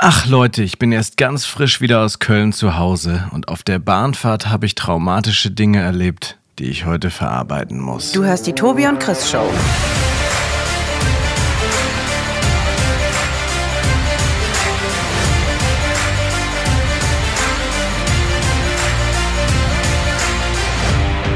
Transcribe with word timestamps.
Ach 0.00 0.26
Leute, 0.26 0.62
ich 0.62 0.78
bin 0.78 0.92
erst 0.92 1.16
ganz 1.16 1.44
frisch 1.44 1.80
wieder 1.80 2.02
aus 2.02 2.20
Köln 2.20 2.52
zu 2.52 2.78
Hause 2.78 3.24
und 3.32 3.48
auf 3.48 3.64
der 3.64 3.80
Bahnfahrt 3.80 4.48
habe 4.48 4.64
ich 4.64 4.76
traumatische 4.76 5.50
Dinge 5.50 5.80
erlebt, 5.80 6.38
die 6.60 6.66
ich 6.66 6.86
heute 6.86 7.10
verarbeiten 7.10 7.80
muss. 7.80 8.12
Du 8.12 8.22
hörst 8.22 8.46
die 8.46 8.52
Tobi 8.52 8.86
und 8.86 9.00
Chris 9.00 9.28
Show. 9.28 9.42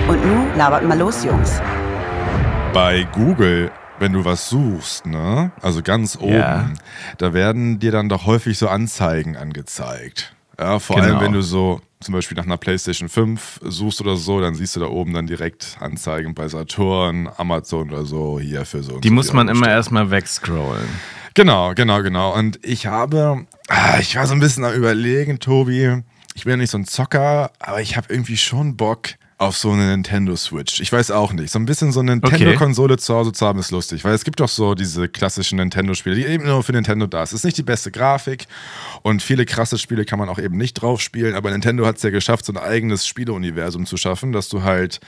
Und 0.07 0.25
nun 0.25 0.57
labert 0.57 0.85
mal 0.87 0.97
los, 0.97 1.25
Jungs. 1.25 1.61
Bei 2.73 3.09
Google, 3.13 3.73
wenn 4.03 4.13
du 4.13 4.25
was 4.27 4.49
suchst, 4.51 5.07
ne, 5.07 5.51
also 5.63 5.81
ganz 5.83 6.17
oben, 6.17 6.33
Ja. 6.35 6.69
da 7.19 7.33
werden 7.33 7.79
dir 7.79 7.91
dann 7.93 8.09
doch 8.11 8.27
häufig 8.27 8.59
so 8.59 8.69
Anzeigen 8.69 9.37
angezeigt. 9.37 10.35
Ja, 10.59 10.79
vor 10.79 10.97
Genau. 10.97 11.09
allem, 11.09 11.21
wenn 11.21 11.33
du 11.33 11.41
so 11.41 11.81
zum 12.01 12.13
Beispiel 12.15 12.37
nach 12.37 12.45
einer 12.45 12.57
PlayStation 12.59 13.09
5 13.09 13.61
suchst 13.63 14.01
oder 14.01 14.17
so, 14.17 14.41
dann 14.41 14.55
siehst 14.55 14.77
du 14.77 14.81
da 14.81 14.87
oben 14.87 15.15
dann 15.15 15.27
direkt 15.27 15.77
Anzeigen 15.81 16.35
bei 16.35 16.49
Saturn, 16.49 17.29
Amazon 17.39 17.91
oder 17.91 18.05
so, 18.05 18.39
hier 18.41 18.65
für 18.67 18.83
so. 18.83 18.99
Die 18.99 19.09
so 19.09 19.15
muss 19.15 19.33
man 19.33 19.49
immer 19.49 19.69
erstmal 19.69 20.11
wegscrollen. 20.11 20.89
Genau, 21.35 21.73
genau, 21.75 22.03
genau. 22.03 22.35
Und 22.37 22.59
ich 22.67 22.87
habe, 22.87 23.47
ah, 23.69 23.99
ich 24.01 24.17
war 24.17 24.27
so 24.27 24.35
ein 24.35 24.41
bisschen 24.41 24.65
am 24.65 24.75
Überlegen, 24.75 25.39
Tobi. 25.39 26.03
Ich 26.35 26.45
bin 26.45 26.51
ja 26.53 26.57
nicht 26.59 26.71
so 26.71 26.79
ein 26.79 26.85
Zocker, 26.87 27.51
aber 27.59 27.81
ich 27.81 27.97
habe 27.97 28.13
irgendwie 28.13 28.37
schon 28.37 28.77
Bock 28.77 29.11
auf 29.43 29.57
so 29.57 29.73
eine 29.73 29.87
Nintendo 29.89 30.37
Switch. 30.37 30.81
Ich 30.81 30.93
weiß 30.93 31.11
auch 31.11 31.33
nicht. 31.33 31.51
So 31.53 31.59
ein 31.59 31.67
bisschen 31.67 31.93
so 31.93 32.01
eine 32.01 32.13
Nintendo-Konsole 32.17 32.97
zu 32.99 33.15
Hause 33.15 33.33
zu 33.33 33.47
haben 33.47 33.59
ist 33.59 33.71
lustig, 33.71 34.05
weil 34.05 34.15
es 34.15 34.25
gibt 34.25 34.41
doch 34.41 34.49
so 34.49 34.75
diese 34.75 35.09
klassischen 35.09 35.57
Nintendo-Spiele, 35.57 36.15
die 36.17 36.27
eben 36.27 36.47
nur 36.47 36.63
für 36.63 36.73
Nintendo 36.73 37.07
da 37.07 37.27
sind. 37.27 37.35
Es 37.37 37.41
ist 37.41 37.45
nicht 37.45 37.59
die 37.59 37.63
beste 37.63 37.91
Grafik 37.91 38.47
und 39.03 39.23
viele 39.23 39.45
krasse 39.45 39.79
Spiele 39.79 40.05
kann 40.05 40.19
man 40.19 40.29
auch 40.29 40.39
eben 40.39 40.57
nicht 40.57 40.75
drauf 40.75 41.01
spielen, 41.01 41.35
aber 41.35 41.51
Nintendo 41.51 41.85
hat 41.87 41.97
es 41.97 42.03
ja 42.03 42.11
geschafft, 42.11 42.45
so 42.45 42.53
ein 42.53 42.57
eigenes 42.59 43.07
Spieleuniversum 43.07 43.85
zu 43.87 43.97
schaffen, 43.97 44.33
dass 44.33 44.49
du 44.49 44.63
halt 44.63 45.01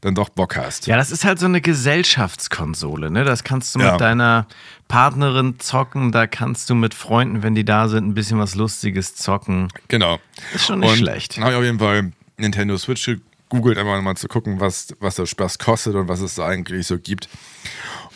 dann 0.00 0.14
doch 0.14 0.28
Bock 0.28 0.56
hast. 0.56 0.86
Ja, 0.86 0.96
das 0.96 1.10
ist 1.10 1.24
halt 1.24 1.38
so 1.40 1.46
eine 1.46 1.60
Gesellschaftskonsole, 1.60 3.10
ne? 3.10 3.24
Das 3.24 3.42
kannst 3.44 3.74
du 3.74 3.80
Ja. 3.80 3.92
mit 3.92 4.00
deiner 4.00 4.46
Partnerin 4.86 5.58
zocken, 5.58 6.12
da 6.12 6.26
kannst 6.26 6.70
du 6.70 6.74
mit 6.74 6.94
Freunden, 6.94 7.42
wenn 7.42 7.54
die 7.54 7.64
da 7.64 7.88
sind, 7.88 8.06
ein 8.06 8.14
bisschen 8.14 8.38
was 8.38 8.54
Lustiges 8.54 9.14
zocken. 9.16 9.68
Genau. 9.88 10.18
Ist 10.54 10.66
schon 10.66 10.80
nicht 10.80 10.90
und 10.90 10.98
schlecht. 10.98 11.38
Habe 11.38 11.50
ich 11.50 11.56
auf 11.56 11.64
jeden 11.64 11.78
Fall 11.78 12.12
Nintendo 12.36 12.76
Switch 12.78 13.10
gegoogelt, 13.50 13.78
einfach 13.78 14.00
mal 14.02 14.16
zu 14.16 14.28
gucken, 14.28 14.60
was, 14.60 14.88
was 15.00 15.16
der 15.16 15.26
Spaß 15.26 15.58
kostet 15.58 15.94
und 15.94 16.08
was 16.08 16.20
es 16.20 16.34
da 16.36 16.46
eigentlich 16.46 16.86
so 16.86 16.98
gibt. 16.98 17.28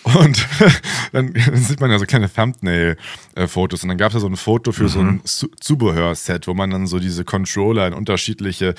Und 0.05 0.47
dann 1.13 1.33
sieht 1.55 1.81
man 1.81 1.91
ja 1.91 1.99
so 1.99 2.07
kleine 2.07 2.33
Thumbnail-Fotos. 2.33 3.83
Und 3.85 3.89
dann 3.89 3.99
gab 3.99 4.09
es 4.09 4.15
ja 4.15 4.21
so 4.21 4.27
ein 4.27 4.37
Foto 4.37 4.73
für 4.73 4.89
so 4.89 5.01
Mhm. 5.01 5.09
ein 5.09 5.25
Zu- 5.25 5.51
Zubehörset, 5.61 6.47
wo 6.49 6.55
man 6.55 6.71
dann 6.71 6.87
so 6.87 6.99
diese 6.99 7.25
Controller 7.25 7.87
in 7.87 7.95
unterschiedliche 7.95 8.75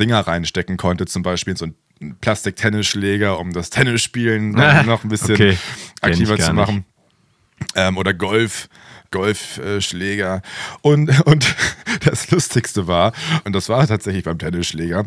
Dinger 0.00 0.20
reinstecken 0.20 0.76
konnte. 0.76 1.06
Zum 1.06 1.22
Beispiel 1.22 1.52
in 1.52 1.56
so 1.56 1.64
einen 2.00 2.16
Plastik-Tennisschläger, 2.20 3.38
um 3.38 3.52
das 3.52 3.70
Tennisspielen 3.70 4.50
noch, 4.52 4.84
noch 4.84 5.04
ein 5.04 5.08
bisschen 5.10 5.34
Okay. 5.34 5.58
Aktiver 6.00 6.38
zu 6.38 6.52
machen 6.52 6.84
ähm, 7.76 7.96
oder 7.96 8.12
Golf. 8.12 8.68
Golfschläger. 9.12 10.42
Und, 10.82 11.20
und 11.24 11.54
das 12.04 12.32
Lustigste 12.32 12.88
war, 12.88 13.12
und 13.44 13.52
das 13.54 13.68
war 13.68 13.86
tatsächlich 13.86 14.24
beim 14.24 14.38
Tennisschläger, 14.40 15.06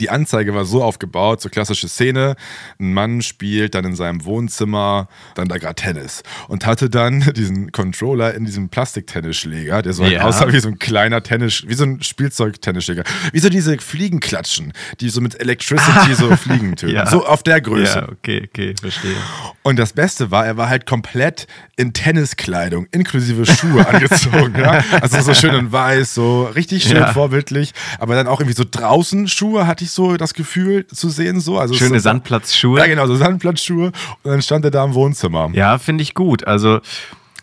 die 0.00 0.10
Anzeige 0.10 0.54
war 0.54 0.64
so 0.64 0.82
aufgebaut, 0.82 1.40
so 1.40 1.48
klassische 1.48 1.88
Szene, 1.88 2.34
ein 2.80 2.92
Mann 2.92 3.22
spielt 3.22 3.74
dann 3.74 3.84
in 3.84 3.94
seinem 3.94 4.24
Wohnzimmer 4.24 5.08
dann 5.34 5.48
da 5.48 5.58
gerade 5.58 5.74
Tennis 5.76 6.22
und 6.48 6.66
hatte 6.66 6.90
dann 6.90 7.20
diesen 7.36 7.70
Controller 7.72 8.34
in 8.34 8.44
diesem 8.44 8.68
Plastiktennisschläger, 8.68 9.82
der 9.82 9.92
so 9.92 10.04
halt 10.04 10.12
Ja. 10.14 10.22
aussah 10.24 10.52
wie 10.52 10.60
so 10.60 10.68
ein 10.68 10.78
kleiner 10.78 11.22
Tennis, 11.22 11.64
wie 11.66 11.74
so 11.74 11.84
ein 11.84 12.02
Spielzeug-Tennisschläger, 12.02 13.04
wie 13.32 13.38
so 13.40 13.48
diese 13.48 13.76
Fliegenklatschen, 13.78 14.72
die 15.00 15.08
so 15.08 15.20
mit 15.20 15.40
Electricity 15.40 16.14
so 16.14 16.34
Fliegen 16.36 16.76
töten, 16.76 16.94
Ja. 16.94 17.06
so 17.06 17.26
auf 17.26 17.42
der 17.42 17.60
Größe. 17.60 17.98
Ja, 17.98 18.08
okay, 18.08 18.48
okay, 18.48 18.74
verstehe. 18.80 19.14
Und 19.62 19.78
das 19.78 19.92
Beste 19.92 20.30
war, 20.30 20.46
er 20.46 20.56
war 20.56 20.68
halt 20.68 20.86
komplett 20.86 21.46
in 21.76 21.92
Tenniskleidung, 21.92 22.86
inklusive 22.92 23.44
Schuhe 23.46 23.86
angezogen. 23.88 24.54
ja? 24.58 24.82
Also 25.00 25.20
so 25.20 25.34
schön 25.34 25.54
in 25.54 25.72
weiß, 25.72 26.14
so 26.14 26.44
richtig 26.44 26.84
schön 26.84 27.06
vorbildlich. 27.08 27.72
Aber 27.98 28.14
dann 28.14 28.26
auch 28.26 28.40
irgendwie 28.40 28.56
so 28.56 28.64
draußen 28.68 29.28
Schuhe 29.28 29.66
hatte 29.66 29.84
ich 29.84 29.89
so 29.90 30.16
das 30.16 30.34
Gefühl 30.34 30.86
zu 30.86 31.08
sehen. 31.10 31.40
So. 31.40 31.58
Also 31.58 31.74
Schöne 31.74 31.98
so, 32.00 32.04
Sandplatzschuhe. 32.04 32.78
Ja, 32.80 32.86
genau, 32.86 33.06
so 33.06 33.16
Sandplatzschuhe. 33.16 33.86
Und 34.22 34.30
dann 34.30 34.42
stand 34.42 34.64
er 34.64 34.70
da 34.70 34.84
im 34.84 34.94
Wohnzimmer. 34.94 35.50
Ja, 35.52 35.78
finde 35.78 36.02
ich 36.02 36.14
gut. 36.14 36.46
Also 36.46 36.80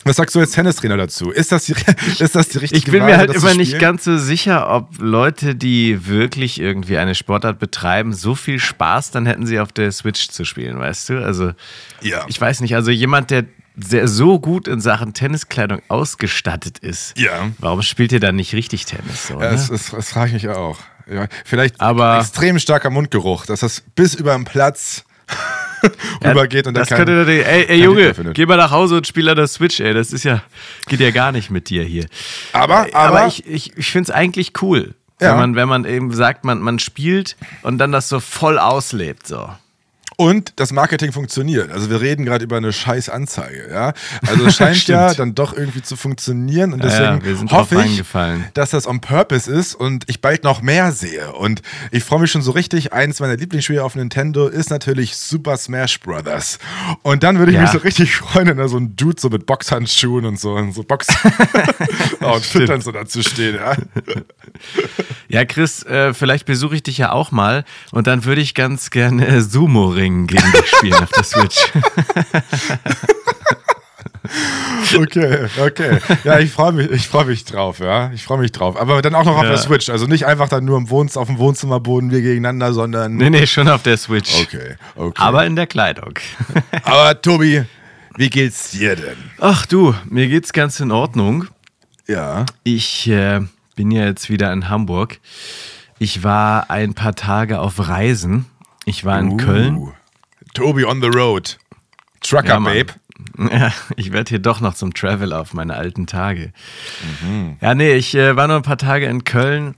Was 0.03 0.15
sagst 0.15 0.35
du 0.35 0.39
als 0.39 0.51
Tennistrainer 0.51 0.95
dazu? 0.97 1.31
Ist 1.31 1.51
das 1.51 1.65
die, 1.65 1.73
ist 2.19 2.35
das 2.35 2.49
die 2.49 2.59
richtige 2.59 2.77
ich 2.77 2.85
bin 2.85 3.01
Weise, 3.01 3.05
mir 3.11 3.17
halt 3.17 3.33
immer 3.33 3.53
nicht 3.55 3.77
ganz 3.79 4.05
so 4.05 4.17
sicher, 4.17 4.69
ob 4.73 4.89
Leute, 4.99 5.53
die 5.55 6.07
wirklich 6.07 6.59
irgendwie 6.61 6.97
eine 6.97 7.13
Sportart 7.15 7.59
betreiben, 7.59 8.13
so 8.13 8.33
viel 8.35 8.59
Spaß 8.59 9.11
dann 9.11 9.25
hätten 9.25 9.45
sie 9.45 9.59
auf 9.59 9.71
der 9.73 9.91
Switch 9.91 10.29
zu 10.29 10.45
spielen, 10.45 10.79
weißt 10.79 11.09
du? 11.09 11.23
Also 11.25 11.51
Ja. 12.01 12.23
ich 12.27 12.39
weiß 12.39 12.61
nicht, 12.61 12.75
also 12.75 12.89
jemand, 12.91 13.31
der 13.31 13.45
sehr, 13.79 14.07
so 14.07 14.39
gut 14.39 14.67
in 14.67 14.79
Sachen 14.81 15.13
Tenniskleidung 15.13 15.81
ausgestattet 15.87 16.79
ist, 16.79 17.19
Ja. 17.19 17.49
warum 17.59 17.81
spielt 17.83 18.11
ihr 18.11 18.19
dann 18.19 18.35
nicht 18.37 18.53
richtig 18.55 18.85
Tennis? 18.85 19.27
So, 19.27 19.33
Ja, 19.35 19.39
ne? 19.39 19.51
das, 19.51 19.67
das, 19.67 19.91
das 19.91 20.09
frage 20.09 20.27
ich 20.35 20.43
mich 20.43 20.49
auch. 20.49 20.77
Ja, 21.09 21.27
vielleicht 21.45 21.79
Aber- 21.79 22.19
extrem 22.19 22.59
starker 22.59 22.89
Mundgeruch, 22.89 23.45
dass 23.45 23.61
das 23.61 23.81
bis 23.95 24.13
über 24.15 24.33
den 24.33 24.45
Platz 24.45 25.03
rübergeht 26.23 26.67
und 26.67 26.73
dann 26.73 26.81
das 26.81 26.89
kein- 26.89 27.05
könnte 27.05 27.31
ey, 27.45 27.65
ey 27.67 27.83
Junge, 27.83 28.13
geh 28.33 28.45
mal 28.45 28.57
nach 28.57 28.71
Hause 28.71 28.97
und 28.97 29.07
spiel 29.07 29.27
an 29.29 29.35
der 29.35 29.47
Switch, 29.47 29.79
ey. 29.79 29.93
Das 29.93 30.11
ist 30.13 30.23
ja, 30.23 30.41
geht 30.87 30.99
ja 30.99 31.11
gar 31.11 31.31
nicht 31.31 31.49
mit 31.51 31.69
dir 31.69 31.83
hier. 31.83 32.05
Aber, 32.53 32.79
aber, 32.93 32.95
Aber 32.95 33.27
ich, 33.27 33.45
ich, 33.45 33.77
ich 33.77 33.91
finde 33.91 34.09
es 34.11 34.15
eigentlich 34.15 34.53
cool, 34.61 34.95
Ja. 35.21 35.31
wenn, 35.31 35.37
man, 35.37 35.55
wenn 35.55 35.69
man 35.69 35.85
eben 35.85 36.13
sagt, 36.13 36.45
man, 36.45 36.59
man 36.59 36.79
spielt 36.79 37.37
und 37.61 37.77
dann 37.77 37.91
das 37.91 38.09
so 38.09 38.19
voll 38.19 38.57
auslebt. 38.59 39.27
So. 39.27 39.49
Und 40.19 40.53
das 40.55 40.71
Marketing 40.73 41.11
funktioniert. 41.11 41.71
Also 41.71 41.91
wir 41.91 42.01
reden 42.01 42.25
gerade 42.25 42.43
über 42.43 42.57
eine 42.57 42.73
scheiß 42.73 43.07
Anzeige, 43.09 43.69
ja. 43.71 43.93
Also 44.25 44.45
es 44.47 44.55
scheint 44.57 44.87
ja 44.87 45.13
dann 45.13 45.35
doch 45.35 45.55
irgendwie 45.55 45.83
zu 45.83 45.95
funktionieren 45.95 46.73
und 46.73 46.83
deswegen 46.83 47.21
ja, 47.47 47.51
hoffe 47.51 47.83
ich, 47.85 48.01
dass 48.55 48.71
das 48.71 48.87
on 48.87 48.99
purpose 48.99 49.51
ist 49.51 49.75
und 49.75 50.05
ich 50.07 50.19
bald 50.19 50.43
noch 50.43 50.63
mehr 50.63 50.91
sehe. 50.91 51.31
Und 51.33 51.61
ich 51.91 52.03
freue 52.03 52.21
mich 52.21 52.31
schon 52.31 52.41
so 52.41 52.49
richtig. 52.49 52.93
Eins 52.93 53.19
meiner 53.19 53.37
Lieblingsspiele 53.37 53.83
auf 53.83 53.95
Nintendo 53.95 54.47
ist 54.47 54.71
natürlich 54.71 55.15
Super 55.17 55.55
Smash 55.55 55.99
Brothers. 55.99 56.57
Und 57.03 57.21
dann 57.21 57.37
würde 57.37 57.51
ich 57.51 57.55
Ja. 57.57 57.61
mich 57.61 57.71
so 57.71 57.77
richtig 57.77 58.15
freuen, 58.15 58.47
wenn 58.47 58.57
da 58.57 58.67
so 58.67 58.77
ein 58.77 58.95
Dude 58.95 59.21
so 59.21 59.29
mit 59.29 59.45
Boxhandschuhen 59.45 60.25
und 60.25 60.39
so 60.39 60.53
und 60.55 60.73
so 60.73 60.81
Box 60.81 61.07
Outfit 62.21 62.81
so 62.81 62.91
dazu 62.91 63.21
steht, 63.21 63.55
ja. 63.55 63.75
Ja, 65.27 65.45
Chris, 65.45 65.83
äh, 65.83 66.13
vielleicht 66.13 66.45
besuche 66.45 66.75
ich 66.75 66.83
dich 66.83 66.97
ja 66.97 67.11
auch 67.11 67.31
mal 67.31 67.65
und 67.91 68.07
dann 68.07 68.25
würde 68.25 68.41
ich 68.41 68.55
ganz 68.55 68.89
gerne 68.89 69.41
Sumo-Ringen 70.07 70.27
gegen 70.27 70.51
dich 70.51 70.67
spielen 70.67 70.93
auf 70.95 71.11
der 71.11 71.23
Switch. 71.23 71.57
Okay, 74.95 75.47
okay. 75.61 75.99
Ja, 76.23 76.39
ich 76.39 76.51
freue 76.51 76.71
mich, 76.73 76.89
ich 76.91 77.07
freue 77.07 77.25
mich 77.25 77.45
drauf, 77.45 77.79
ja. 77.79 78.11
Ich 78.13 78.23
freue 78.23 78.39
mich 78.39 78.51
drauf. 78.51 78.79
Aber 78.79 79.01
dann 79.01 79.15
auch 79.15 79.23
noch 79.25 79.37
auf 79.37 79.43
Ja. 79.43 79.49
der 79.49 79.57
Switch. 79.57 79.89
Also 79.89 80.05
nicht 80.05 80.25
einfach 80.25 80.49
dann 80.49 80.65
nur 80.65 80.77
im 80.77 80.89
Wohns 80.89 81.15
auf 81.17 81.27
dem 81.27 81.37
Wohnzimmerboden 81.37 82.11
wir 82.11 82.21
gegeneinander, 82.21 82.73
sondern. 82.73 83.15
nee, 83.15 83.29
nee, 83.29 83.47
schon 83.47 83.67
auf 83.69 83.83
der 83.83 83.97
Switch. 83.97 84.33
Okay, 84.43 84.75
okay. 84.95 85.21
Aber 85.21 85.45
in 85.45 85.55
der 85.55 85.65
Kleidung. 85.67 86.13
Aber 86.83 87.21
Tobi, 87.21 87.63
wie 88.17 88.29
geht's 88.29 88.71
dir 88.71 88.95
denn? 88.95 89.17
Ach 89.39 89.65
du, 89.65 89.95
mir 90.09 90.27
geht's 90.27 90.51
ganz 90.53 90.79
in 90.79 90.91
Ordnung. 90.91 91.45
Ja. 92.07 92.45
Ich 92.63 93.07
äh, 93.09 93.41
bin 93.75 93.91
ja 93.91 94.05
jetzt 94.05 94.29
wieder 94.29 94.51
in 94.53 94.69
Hamburg. 94.69 95.19
Ich 95.99 96.23
war 96.23 96.69
ein 96.69 96.93
paar 96.93 97.15
Tage 97.15 97.59
auf 97.59 97.87
Reisen. 97.87 98.45
Ich 98.87 99.03
war 99.03 99.19
in 99.19 99.35
Köln. 99.35 99.75
Uh, 99.75 99.91
Tobi 100.53 100.85
on 100.85 101.01
the 101.01 101.09
road. 101.09 101.57
Trucker 102.21 102.47
Ja. 102.47 102.59
Babe. 102.59 102.93
Ja, 103.51 103.71
ich 103.95 104.13
werde 104.13 104.29
hier 104.29 104.39
doch 104.39 104.61
noch 104.61 104.75
zum 104.75 104.93
Travel 104.93 105.33
auf 105.33 105.55
meine 105.55 105.73
alten 105.75 106.05
Tage. 106.05 106.53
Ja, 107.61 107.73
nee, 107.73 107.93
ich 107.93 108.13
äh, 108.13 108.35
war 108.35 108.47
nur 108.47 108.57
ein 108.57 108.61
paar 108.61 108.77
Tage 108.77 109.07
in 109.07 109.23
Köln 109.23 109.73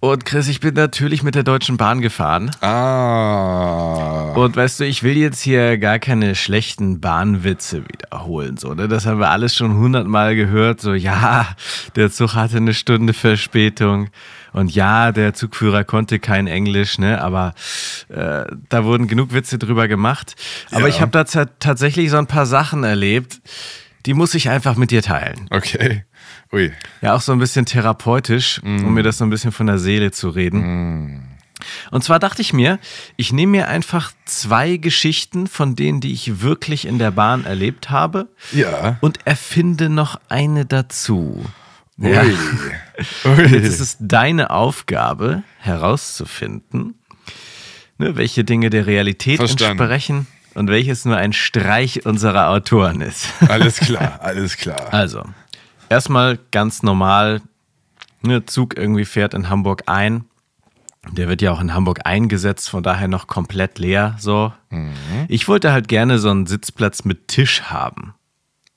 und 0.00 0.24
Chris, 0.24 0.46
ich 0.46 0.60
bin 0.60 0.74
natürlich 0.74 1.24
mit 1.24 1.34
der 1.34 1.42
Deutschen 1.42 1.76
Bahn 1.76 2.00
gefahren. 2.00 2.52
Ah. 2.60 4.32
Und 4.34 4.54
weißt 4.56 4.78
du, 4.78 4.84
ich 4.84 5.02
will 5.02 5.16
jetzt 5.16 5.40
hier 5.40 5.76
gar 5.76 5.98
keine 5.98 6.36
schlechten 6.36 7.00
Bahnwitze 7.00 7.82
wiederholen. 7.88 8.58
So, 8.58 8.74
ne? 8.74 8.86
Das 8.86 9.06
haben 9.06 9.18
wir 9.18 9.30
alles 9.30 9.56
schon 9.56 9.76
hundertmal 9.76 10.36
gehört. 10.36 10.80
So, 10.80 10.94
ja, 10.94 11.48
der 11.96 12.12
Zug 12.12 12.34
hatte 12.34 12.58
eine 12.58 12.74
Stunde 12.74 13.12
Verspätung. 13.12 14.10
Und 14.52 14.74
ja, 14.74 15.12
der 15.12 15.34
Zugführer 15.34 15.84
konnte 15.84 16.18
kein 16.18 16.46
Englisch, 16.46 16.98
ne? 16.98 17.20
Aber 17.20 17.54
äh, 18.08 18.44
da 18.68 18.84
wurden 18.84 19.06
genug 19.08 19.32
Witze 19.32 19.58
drüber 19.58 19.88
gemacht. 19.88 20.36
Aber 20.70 20.82
Ja. 20.82 20.88
ich 20.88 21.00
habe 21.00 21.10
da 21.12 21.24
ta- 21.24 21.46
tatsächlich 21.58 22.10
so 22.10 22.16
ein 22.18 22.26
paar 22.26 22.46
Sachen 22.46 22.84
erlebt, 22.84 23.40
die 24.06 24.14
muss 24.14 24.34
ich 24.34 24.48
einfach 24.48 24.76
mit 24.76 24.90
dir 24.90 25.02
teilen. 25.02 25.46
Okay. 25.50 26.04
Ui. 26.52 26.72
Ja, 27.02 27.14
auch 27.14 27.20
so 27.20 27.32
ein 27.32 27.38
bisschen 27.38 27.66
therapeutisch, 27.66 28.60
um 28.62 28.94
mir 28.94 29.02
das 29.02 29.18
so 29.18 29.24
ein 29.24 29.30
bisschen 29.30 29.52
von 29.52 29.66
der 29.66 29.78
Seele 29.78 30.12
zu 30.12 30.30
reden. 30.30 31.28
Und 31.90 32.04
zwar 32.04 32.18
dachte 32.20 32.40
ich 32.40 32.52
mir, 32.52 32.78
ich 33.16 33.32
nehme 33.32 33.50
mir 33.52 33.68
einfach 33.68 34.12
zwei 34.24 34.76
Geschichten 34.76 35.46
von 35.48 35.74
denen, 35.74 36.00
die 36.00 36.12
ich 36.12 36.40
wirklich 36.40 36.86
in 36.86 36.98
der 36.98 37.10
Bahn 37.10 37.44
erlebt 37.44 37.90
habe. 37.90 38.28
Ja. 38.52 38.96
Und 39.00 39.18
erfinde 39.26 39.88
noch 39.88 40.20
eine 40.28 40.64
dazu. 40.64 41.44
Ui. 42.00 42.10
Ja. 42.10 42.22
Ui. 42.22 43.42
Jetzt 43.42 43.66
ist 43.66 43.80
es 43.80 43.96
deine 44.00 44.50
Aufgabe, 44.50 45.42
herauszufinden, 45.58 46.94
ne, 47.98 48.16
welche 48.16 48.44
Dinge 48.44 48.70
der 48.70 48.86
Realität 48.86 49.38
Verstanden. 49.38 49.80
entsprechen 49.80 50.26
und 50.54 50.68
welches 50.68 51.04
nur 51.04 51.16
ein 51.16 51.32
Streich 51.32 52.06
unserer 52.06 52.50
Autoren 52.50 53.00
ist. 53.00 53.28
Alles 53.48 53.78
klar, 53.80 54.20
alles 54.22 54.56
klar. 54.56 54.92
Also, 54.92 55.22
erstmal 55.88 56.38
ganz 56.50 56.82
normal, 56.82 57.40
ne, 58.22 58.44
Zug 58.46 58.76
irgendwie 58.76 59.04
fährt 59.04 59.34
in 59.34 59.48
Hamburg 59.48 59.84
ein. 59.86 60.24
Der 61.12 61.28
wird 61.28 61.40
ja 61.42 61.52
auch 61.52 61.60
in 61.60 61.72
Hamburg 61.74 62.00
eingesetzt, 62.04 62.68
von 62.68 62.82
daher 62.82 63.08
noch 63.08 63.28
komplett 63.28 63.78
leer. 63.78 64.16
So. 64.18 64.52
Mhm. 64.70 64.92
Ich 65.28 65.48
wollte 65.48 65.72
halt 65.72 65.88
gerne 65.88 66.18
so 66.18 66.28
einen 66.28 66.46
Sitzplatz 66.46 67.04
mit 67.04 67.28
Tisch 67.28 67.62
haben. 67.62 68.14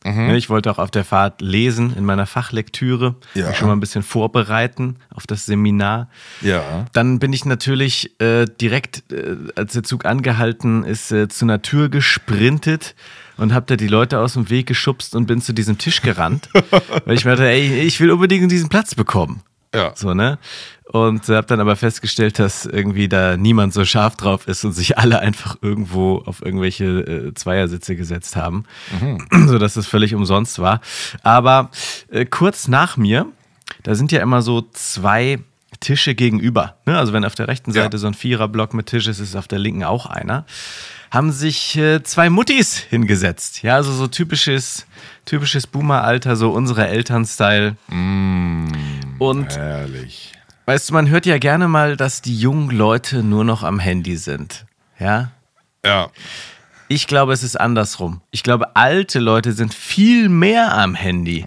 Mhm. 0.04 0.28
Ne, 0.28 0.38
Ich 0.38 0.50
wollte 0.50 0.72
auch 0.72 0.80
auf 0.80 0.90
der 0.92 1.06
Fahrt 1.06 1.42
lesen 1.42 1.96
in 1.96 2.06
meiner 2.06 2.26
Fachlektüre, 2.26 3.16
Ja. 3.36 3.50
mich 3.50 3.58
schon 3.58 3.68
mal 3.68 3.76
ein 3.76 3.80
bisschen 3.80 4.02
vorbereiten 4.04 4.96
auf 5.14 5.28
das 5.28 5.46
Seminar. 5.46 6.10
Ja. 6.42 6.86
Dann 6.94 7.20
bin 7.20 7.34
ich 7.34 7.46
natürlich 7.46 8.20
äh, 8.20 8.46
direkt, 8.60 9.12
äh, 9.12 9.36
als 9.56 9.74
der 9.74 9.84
Zug 9.84 10.06
angehalten 10.06 10.84
ist, 10.84 11.12
äh, 11.12 11.28
zu 11.28 11.46
einer 11.46 11.62
Tür 11.62 11.90
gesprintet 11.90 12.96
und 13.38 13.54
habe 13.54 13.66
da 13.68 13.76
die 13.76 13.88
Leute 13.88 14.20
aus 14.20 14.34
dem 14.34 14.50
Weg 14.50 14.68
geschubst 14.68 15.16
und 15.16 15.26
bin 15.28 15.42
zu 15.42 15.54
diesem 15.54 15.78
Tisch 15.78 16.02
gerannt, 16.02 16.50
weil 17.06 17.16
ich 17.16 17.26
mir 17.26 17.32
dachte, 17.32 17.48
ey, 17.50 17.82
ich 17.82 18.00
will 18.00 18.12
unbedingt 18.12 18.52
diesen 18.52 18.70
Platz 18.70 18.96
bekommen. 18.96 19.42
Ja. 19.74 19.94
So, 19.96 20.14
ne? 20.14 20.38
Und 20.86 21.30
habe 21.30 21.48
dann 21.48 21.62
aber 21.62 21.78
festgestellt, 21.78 22.38
dass 22.38 22.66
irgendwie 22.66 23.08
da 23.08 23.38
niemand 23.38 23.74
so 23.74 23.86
scharf 23.86 24.18
drauf 24.18 24.48
ist 24.48 24.66
und 24.66 24.74
sich 24.74 24.98
alle 24.98 25.20
einfach 25.20 25.56
irgendwo 25.62 26.22
auf 26.26 26.42
irgendwelche 26.42 26.86
äh, 26.86 27.34
Zweiersitze 27.34 27.96
gesetzt 27.96 28.36
haben, 28.36 28.66
so 29.48 29.58
dass 29.58 29.78
es 29.78 29.88
völlig 29.88 30.14
umsonst 30.14 30.60
war. 30.60 30.82
Aber 31.24 31.72
äh, 32.10 32.26
kurz 32.26 32.68
nach 32.68 32.98
mir, 32.98 33.26
da 33.84 33.96
sind 33.96 34.12
ja 34.12 34.22
immer 34.22 34.42
so 34.42 34.68
zwei 34.74 35.40
Tische 35.80 36.14
gegenüber. 36.14 36.76
Ne? 36.86 36.98
Also 36.98 37.14
wenn 37.14 37.24
auf 37.24 37.36
der 37.36 37.48
rechten 37.48 37.72
Ja. 37.72 37.84
Seite 37.84 37.98
so 37.98 38.08
ein 38.08 38.14
Viererblock 38.14 38.74
mit 38.74 38.88
Tisch 38.88 39.08
ist, 39.08 39.20
ist 39.20 39.38
auf 39.38 39.48
der 39.48 39.60
linken 39.60 39.86
auch 39.86 40.06
einer. 40.08 40.46
Haben 41.10 41.32
sich 41.32 41.78
äh, 41.78 42.04
zwei 42.04 42.30
Muttis 42.30 42.78
hingesetzt. 42.78 43.64
Ja, 43.64 43.76
also 43.76 43.94
so 43.94 44.08
typisches, 44.08 44.86
typisches 45.26 45.68
Boomer-Alter, 45.68 46.36
so 46.36 46.52
unsere 46.52 46.88
Eltern-Style. 46.88 47.76
Und 49.22 49.56
Herrlich. 49.56 50.32
Weißt 50.66 50.90
du, 50.90 50.96
man 50.96 51.08
hört 51.08 51.28
ja 51.28 51.38
gerne 51.38 51.68
mal, 51.68 51.96
dass 51.96 52.24
die 52.24 52.36
jungen 52.36 52.72
Leute 52.72 53.22
nur 53.22 53.44
noch 53.44 53.62
am 53.62 53.78
Handy 53.78 54.18
sind. 54.18 54.66
Ja? 54.98 55.30
Ja. 55.86 56.10
Ich 56.88 57.06
glaube, 57.06 57.32
es 57.32 57.44
ist 57.44 57.56
andersrum. 57.56 58.22
Ich 58.32 58.42
glaube, 58.42 58.76
alte 58.76 59.20
Leute 59.20 59.52
sind 59.52 59.76
viel 59.76 60.28
mehr 60.28 60.76
am 60.76 60.96
Handy. 60.96 61.46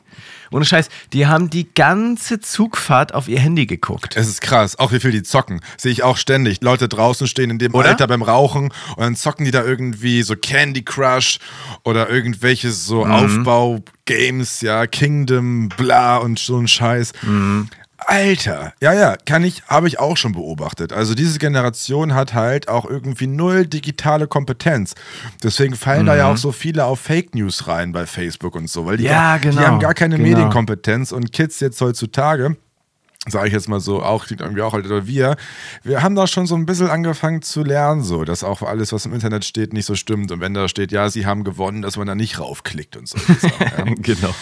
Ohne 0.54 0.64
Scheiß, 0.64 0.88
die 1.12 1.26
haben 1.26 1.50
die 1.50 1.66
ganze 1.74 2.38
Zugfahrt 2.38 3.12
auf 3.12 3.26
ihr 3.26 3.40
Handy 3.40 3.66
geguckt. 3.66 4.16
Es 4.16 4.28
ist 4.28 4.40
krass, 4.40 4.78
auch 4.78 4.92
wie 4.92 5.00
viel 5.00 5.10
die 5.10 5.24
zocken. 5.24 5.60
Sehe 5.76 5.90
ich 5.90 6.04
auch 6.04 6.16
ständig. 6.16 6.62
Leute 6.62 6.88
draußen 6.88 7.26
stehen 7.26 7.50
in 7.50 7.58
dem 7.58 7.74
Oder? 7.74 7.88
Alter 7.88 8.06
beim 8.06 8.22
Rauchen 8.22 8.66
und 8.66 9.00
dann 9.00 9.16
zocken 9.16 9.44
die 9.46 9.50
da 9.50 9.64
irgendwie 9.64 10.22
so 10.22 10.36
Candy 10.36 10.82
Crush 10.82 11.40
oder 11.82 12.08
irgendwelche 12.08 12.70
so 12.70 13.04
Aufbau-Games, 13.04 14.60
ja, 14.60 14.86
Kingdom, 14.86 15.70
bla 15.70 16.18
und 16.18 16.38
so 16.38 16.56
ein 16.56 16.68
Scheiß. 16.68 17.12
Alter, 18.06 18.72
ja, 18.80 18.92
ja, 18.92 19.16
kann 19.24 19.44
ich, 19.44 19.62
habe 19.66 19.88
ich 19.88 19.98
auch 19.98 20.16
schon 20.16 20.32
beobachtet. 20.32 20.92
Also 20.92 21.14
diese 21.14 21.38
Generation 21.38 22.14
hat 22.14 22.34
halt 22.34 22.68
auch 22.68 22.84
irgendwie 22.84 23.26
null 23.26 23.66
digitale 23.66 24.26
Kompetenz. 24.26 24.94
Deswegen 25.42 25.74
fallen 25.74 26.06
da 26.06 26.16
ja 26.16 26.30
auch 26.30 26.36
so 26.36 26.52
viele 26.52 26.84
auf 26.84 27.00
Fake 27.00 27.34
News 27.34 27.66
rein 27.66 27.92
bei 27.92 28.06
Facebook 28.06 28.54
und 28.54 28.68
so, 28.68 28.86
weil 28.86 28.96
die, 28.96 29.04
Ja, 29.04 29.36
gar, 29.36 29.38
die 29.38 29.48
genau, 29.50 29.62
haben 29.62 29.80
gar 29.80 29.94
keine 29.94 30.16
genau. 30.16 30.28
Medienkompetenz 30.28 31.12
und 31.12 31.32
Kids 31.32 31.60
jetzt 31.60 31.80
heutzutage 31.80 32.56
sage 33.26 33.48
ich 33.48 33.52
jetzt 33.52 33.68
mal 33.68 33.80
so, 33.80 34.02
auch 34.02 34.26
klingt 34.26 34.40
irgendwie 34.40 34.62
auch 34.62 34.72
halt, 34.72 34.86
oder 34.86 35.06
wir, 35.06 35.36
wir 35.82 36.02
haben 36.02 36.14
da 36.14 36.26
schon 36.26 36.46
so 36.46 36.54
ein 36.54 36.66
bisschen 36.66 36.88
angefangen 36.88 37.42
zu 37.42 37.62
lernen, 37.62 38.02
so, 38.02 38.24
dass 38.24 38.44
auch 38.44 38.62
alles, 38.62 38.92
was 38.92 39.06
im 39.06 39.14
Internet 39.14 39.44
steht, 39.44 39.72
nicht 39.72 39.86
so 39.86 39.94
stimmt. 39.94 40.30
Und 40.30 40.40
wenn 40.40 40.54
da 40.54 40.68
steht, 40.68 40.92
ja, 40.92 41.08
sie 41.08 41.26
haben 41.26 41.44
gewonnen, 41.44 41.82
dass 41.82 41.96
man 41.96 42.06
da 42.06 42.14
nicht 42.14 42.38
raufklickt 42.38 42.96
und 42.96 43.08
so. 43.08 43.16
ja. 43.42 43.84
genau. 43.96 44.34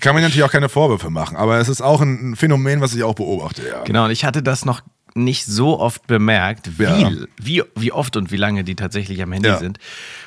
Kann 0.00 0.14
man 0.14 0.22
natürlich 0.22 0.44
auch 0.44 0.52
keine 0.52 0.68
Vorwürfe 0.68 1.10
machen, 1.10 1.36
aber 1.36 1.58
es 1.58 1.68
ist 1.68 1.82
auch 1.82 2.00
ein, 2.00 2.32
ein 2.32 2.36
Phänomen, 2.36 2.80
was 2.80 2.94
ich 2.94 3.02
auch 3.02 3.14
beobachte, 3.14 3.62
ja. 3.68 3.84
Genau, 3.84 4.04
und 4.06 4.10
ich 4.10 4.24
hatte 4.24 4.42
das 4.42 4.64
noch 4.64 4.80
nicht 5.14 5.44
so 5.46 5.78
oft 5.80 6.06
bemerkt, 6.06 6.78
wie, 6.78 6.82
Ja. 6.84 7.10
wie, 7.36 7.62
wie 7.74 7.92
oft 7.92 8.16
und 8.16 8.30
wie 8.30 8.36
lange 8.36 8.62
die 8.64 8.76
tatsächlich 8.76 9.20
am 9.22 9.32
Handy 9.32 9.48
Ja. 9.48 9.58
sind. 9.58 9.78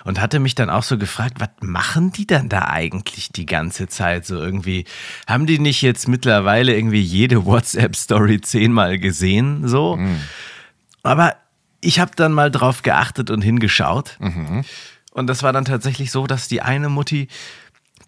Und 0.04 0.20
hatte 0.20 0.40
mich 0.40 0.56
dann 0.56 0.70
auch 0.70 0.84
so 0.84 0.98
gefragt, 0.98 1.36
was 1.40 1.50
machen 1.62 2.12
die 2.12 2.28
dann 2.28 2.50
da 2.50 2.68
eigentlich 2.68 3.30
die 3.30 3.46
ganze 3.46 3.88
Zeit 3.88 4.26
so 4.26 4.36
irgendwie? 4.38 4.86
Haben 5.28 5.46
die 5.46 5.60
nicht 5.60 5.82
jetzt 5.82 6.08
mittlerweile 6.08 6.76
irgendwie 6.76 7.02
jede 7.02 7.46
WhatsApp-Story 7.46 8.42
zehnmal 8.42 9.00
gesehen? 9.00 9.68
So? 9.68 9.98
Aber 11.04 11.36
ich 11.82 12.00
habe 12.00 12.12
dann 12.16 12.34
mal 12.34 12.52
drauf 12.52 12.82
geachtet 12.82 13.30
und 13.30 13.42
hingeschaut. 13.42 14.18
Und 15.12 15.28
das 15.28 15.44
war 15.44 15.54
dann 15.54 15.66
tatsächlich 15.66 16.12
so, 16.12 16.28
dass 16.28 16.48
die 16.48 16.62
eine 16.62 16.90
Mutti 16.90 17.28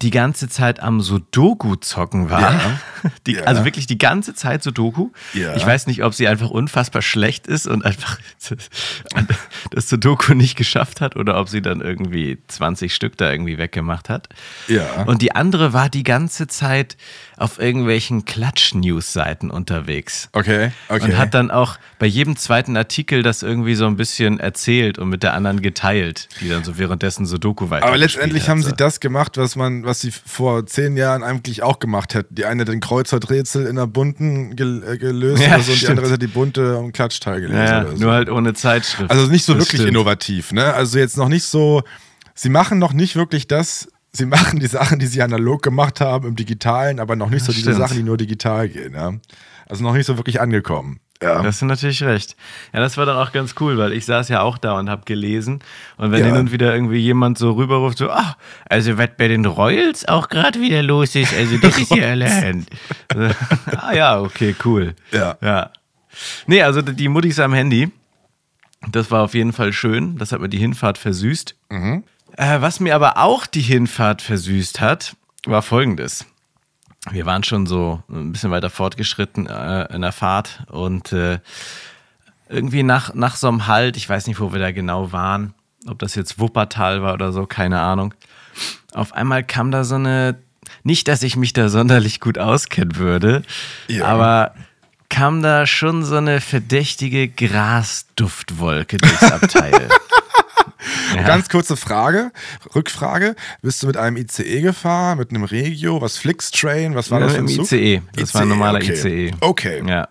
die 0.02 0.10
ganze 0.10 0.48
Zeit 0.48 0.80
am 0.80 1.00
Sudoku 1.00 1.76
zocken 1.76 2.30
war. 2.30 2.52
Ja. 2.52 2.80
Die, 3.26 3.36
Ja. 3.36 3.42
Also 3.44 3.64
wirklich 3.64 3.86
die 3.86 3.98
ganze 3.98 4.34
Zeit 4.34 4.62
Sudoku. 4.62 5.10
Ja. 5.32 5.54
Ich 5.56 5.64
weiß 5.64 5.86
nicht, 5.86 6.02
ob 6.02 6.14
sie 6.14 6.26
einfach 6.26 6.50
unfassbar 6.50 7.02
schlecht 7.02 7.46
ist 7.46 7.66
und 7.66 7.84
einfach 7.84 8.18
das 9.70 9.88
Sudoku 9.88 10.34
nicht 10.34 10.56
geschafft 10.56 11.00
hat 11.00 11.16
oder 11.16 11.38
ob 11.38 11.48
sie 11.48 11.62
dann 11.62 11.80
irgendwie 11.80 12.38
20 12.48 12.94
Stück 12.94 13.16
da 13.16 13.30
irgendwie 13.30 13.58
weggemacht 13.58 14.08
hat. 14.08 14.28
Ja. 14.68 15.04
Und 15.04 15.22
die 15.22 15.34
andere 15.34 15.72
war 15.72 15.88
die 15.88 16.02
ganze 16.02 16.46
Zeit 16.46 16.96
auf 17.36 17.58
irgendwelchen 17.58 18.24
Klatsch-News-Seiten 18.24 19.50
unterwegs. 19.50 20.30
Okay, 20.32 20.72
okay. 20.88 21.04
Und 21.04 21.18
hat 21.18 21.34
dann 21.34 21.50
auch 21.50 21.78
bei 21.98 22.06
jedem 22.06 22.36
zweiten 22.36 22.76
Artikel 22.76 23.22
das 23.22 23.42
irgendwie 23.42 23.74
so 23.74 23.86
ein 23.86 23.96
bisschen 23.96 24.40
erzählt 24.40 24.98
und 24.98 25.10
mit 25.10 25.22
der 25.22 25.34
anderen 25.34 25.60
geteilt, 25.60 26.28
die 26.40 26.48
dann 26.48 26.64
so 26.64 26.78
währenddessen 26.78 27.26
Sudoku 27.26 27.70
weiter. 27.70 27.86
aber 27.86 27.98
letztendlich 27.98 28.44
hat, 28.44 28.50
haben 28.50 28.62
so. 28.62 28.70
sie 28.70 28.76
das 28.76 29.00
gemacht, 29.00 29.36
was 29.36 29.56
man, 29.56 29.84
was 29.86 30.00
sie 30.00 30.10
vor 30.10 30.66
zehn 30.66 30.96
Jahren 30.96 31.22
eigentlich 31.22 31.62
auch 31.62 31.78
gemacht 31.78 32.14
hätten. 32.14 32.34
Die 32.34 32.44
eine 32.44 32.64
den 32.64 32.80
Kreuzworträtsel 32.80 33.66
in 33.66 33.76
der 33.76 33.86
bunten 33.86 34.54
gel 34.56 34.82
äh, 34.86 34.98
gelöst 34.98 35.42
Ja, 35.42 35.54
oder 35.54 35.62
so, 35.62 35.72
und 35.72 35.80
die 35.80 35.86
andere 35.88 36.10
hat 36.10 36.20
die 36.22 36.26
bunte 36.26 36.76
am 36.78 36.92
Klatschteil 36.92 37.40
gelesen 37.40 37.58
Ja, 37.66 37.80
oder 37.82 37.96
so. 37.96 38.02
nur 38.02 38.12
halt 38.12 38.28
ohne 38.30 38.52
Zeitschrift. 38.54 39.10
Also 39.10 39.26
nicht 39.30 39.44
so 39.44 39.54
Das 39.54 39.62
wirklich 39.64 39.80
stimmt. 39.80 39.94
innovativ, 39.96 40.52
ne? 40.52 40.74
Also 40.74 40.98
jetzt 40.98 41.16
noch 41.16 41.28
nicht 41.28 41.44
so, 41.44 41.82
sie 42.34 42.48
machen 42.50 42.78
noch 42.78 42.92
nicht 42.92 43.16
wirklich 43.16 43.46
das, 43.48 43.88
sie 44.12 44.26
machen 44.26 44.60
die 44.60 44.66
Sachen, 44.66 44.98
die 44.98 45.06
sie 45.06 45.22
analog 45.22 45.62
gemacht 45.62 46.00
haben 46.00 46.26
im 46.28 46.36
Digitalen, 46.36 47.00
aber 47.00 47.16
noch 47.16 47.30
nicht 47.30 47.44
so 47.44 47.52
diese. 47.52 47.72
Sachen, 47.74 47.96
die 47.96 48.02
nur 48.02 48.16
digital 48.16 48.68
gehen, 48.68 48.94
ja? 48.94 49.12
Also 49.68 49.82
noch 49.82 49.94
nicht 49.94 50.06
so 50.06 50.16
wirklich 50.16 50.40
angekommen. 50.40 51.00
Ja. 51.22 51.42
Das 51.42 51.56
ist 51.56 51.62
natürlich 51.62 52.02
recht. 52.02 52.36
Ja, 52.74 52.80
das 52.80 52.96
war 52.98 53.06
dann 53.06 53.16
auch 53.16 53.32
ganz 53.32 53.54
cool, 53.60 53.78
weil 53.78 53.92
ich 53.92 54.04
saß 54.04 54.28
ja 54.28 54.42
auch 54.42 54.58
da 54.58 54.78
und 54.78 54.90
habe 54.90 55.02
gelesen. 55.06 55.60
Und 55.96 56.12
wenn 56.12 56.20
Ja. 56.20 56.26
hin 56.26 56.36
und 56.36 56.52
wieder 56.52 56.74
irgendwie 56.74 56.98
jemand 56.98 57.38
so 57.38 57.52
rüberruft, 57.52 57.96
so, 57.98 58.10
ach, 58.10 58.36
also 58.68 58.98
was 58.98 59.08
bei 59.16 59.28
den 59.28 59.46
Royals 59.46 60.06
auch 60.08 60.28
gerade 60.28 60.60
wieder 60.60 60.82
los 60.82 61.14
ist, 61.14 61.32
also 61.34 61.56
das 61.62 61.78
ist 61.78 61.94
ja 61.94 62.10
allerhand. 62.10 62.68
ah 63.76 63.92
ja, 63.94 64.20
okay, 64.20 64.54
cool. 64.64 64.94
Ja. 65.10 65.36
Ja. 65.40 65.70
Nee, 66.46 66.62
also 66.62 66.82
die 66.82 67.08
Muttis 67.08 67.38
am 67.40 67.54
Handy, 67.54 67.90
das 68.90 69.10
war 69.10 69.22
auf 69.24 69.34
jeden 69.34 69.52
Fall 69.52 69.72
schön. 69.72 70.18
Das 70.18 70.32
hat 70.32 70.40
mir 70.40 70.48
die 70.50 70.58
Hinfahrt 70.58 70.98
versüßt. 70.98 71.54
Mhm. 71.70 72.04
Äh, 72.36 72.60
was 72.60 72.80
mir 72.80 72.94
aber 72.94 73.16
auch 73.18 73.46
die 73.46 73.62
Hinfahrt 73.62 74.20
versüßt 74.20 74.80
hat, 74.82 75.16
war 75.46 75.62
folgendes. 75.62 76.26
Wir 77.10 77.24
waren 77.26 77.44
schon 77.44 77.66
so 77.66 78.02
ein 78.10 78.32
bisschen 78.32 78.50
weiter 78.50 78.70
fortgeschritten 78.70 79.46
äh, 79.46 79.92
in 79.94 80.02
der 80.02 80.12
Fahrt 80.12 80.64
und 80.70 81.12
äh, 81.12 81.38
irgendwie 82.48 82.82
nach, 82.82 83.14
nach 83.14 83.36
so 83.36 83.48
einem 83.48 83.66
Halt, 83.66 83.96
ich 83.96 84.08
weiß 84.08 84.26
nicht, 84.26 84.40
wo 84.40 84.52
wir 84.52 84.60
da 84.60 84.72
genau 84.72 85.12
waren, 85.12 85.54
ob 85.86 85.98
das 85.98 86.14
jetzt 86.14 86.38
Wuppertal 86.38 87.02
war 87.02 87.14
oder 87.14 87.32
so, 87.32 87.46
keine 87.46 87.80
Ahnung. 87.80 88.14
Auf 88.92 89.12
einmal 89.12 89.44
kam 89.44 89.70
da 89.70 89.84
so 89.84 89.96
eine, 89.96 90.36
nicht, 90.82 91.06
dass 91.08 91.22
ich 91.22 91.36
mich 91.36 91.52
da 91.52 91.68
sonderlich 91.68 92.20
gut 92.20 92.38
auskennen 92.38 92.96
würde, 92.96 93.42
Ja. 93.88 94.06
aber 94.06 94.54
kam 95.08 95.42
da 95.42 95.66
schon 95.66 96.04
so 96.04 96.16
eine 96.16 96.40
verdächtige 96.40 97.28
Grasduftwolke 97.28 98.96
durchs 98.96 99.22
Abteil. 99.30 99.88
Ja. 101.14 101.22
Ganz 101.22 101.48
kurze 101.48 101.76
Frage, 101.76 102.32
Rückfrage. 102.74 103.36
Bist 103.62 103.82
du 103.82 103.86
mit 103.86 103.96
einem 103.96 104.16
ICE 104.16 104.60
gefahren, 104.60 105.18
mit 105.18 105.30
einem 105.30 105.44
Regio, 105.44 106.00
was 106.00 106.18
Flixtrain, 106.18 106.94
was 106.94 107.10
war 107.10 107.20
das 107.20 107.32
für 107.32 107.38
Im 107.38 107.46
ein 107.46 107.48
Zug? 107.48 107.64
ICE. 107.72 108.02
Das 108.14 108.34
war 108.34 108.42
ein 108.42 108.48
normaler 108.48 108.78
okay. 108.78 108.92
ICE. 108.92 109.34
Okay. 109.40 109.82
Ja. 109.86 110.08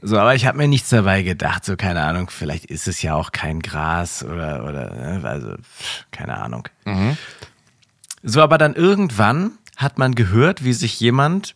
So, 0.00 0.18
aber 0.18 0.34
ich 0.34 0.46
habe 0.46 0.58
mir 0.58 0.68
nichts 0.68 0.90
dabei 0.90 1.22
gedacht, 1.22 1.64
so 1.64 1.76
keine 1.76 2.02
Ahnung, 2.02 2.30
vielleicht 2.30 2.66
ist 2.66 2.86
es 2.86 3.02
ja 3.02 3.14
auch 3.14 3.32
kein 3.32 3.60
Gras 3.60 4.22
oder, 4.22 4.64
oder 4.64 4.94
ne, 4.94 5.20
also 5.24 5.54
keine 6.12 6.36
Ahnung. 6.36 6.68
So, 8.22 8.40
aber 8.42 8.58
dann 8.58 8.74
irgendwann 8.74 9.52
hat 9.76 9.98
man 9.98 10.14
gehört, 10.14 10.64
wie 10.64 10.72
sich 10.72 11.00
jemand 11.00 11.54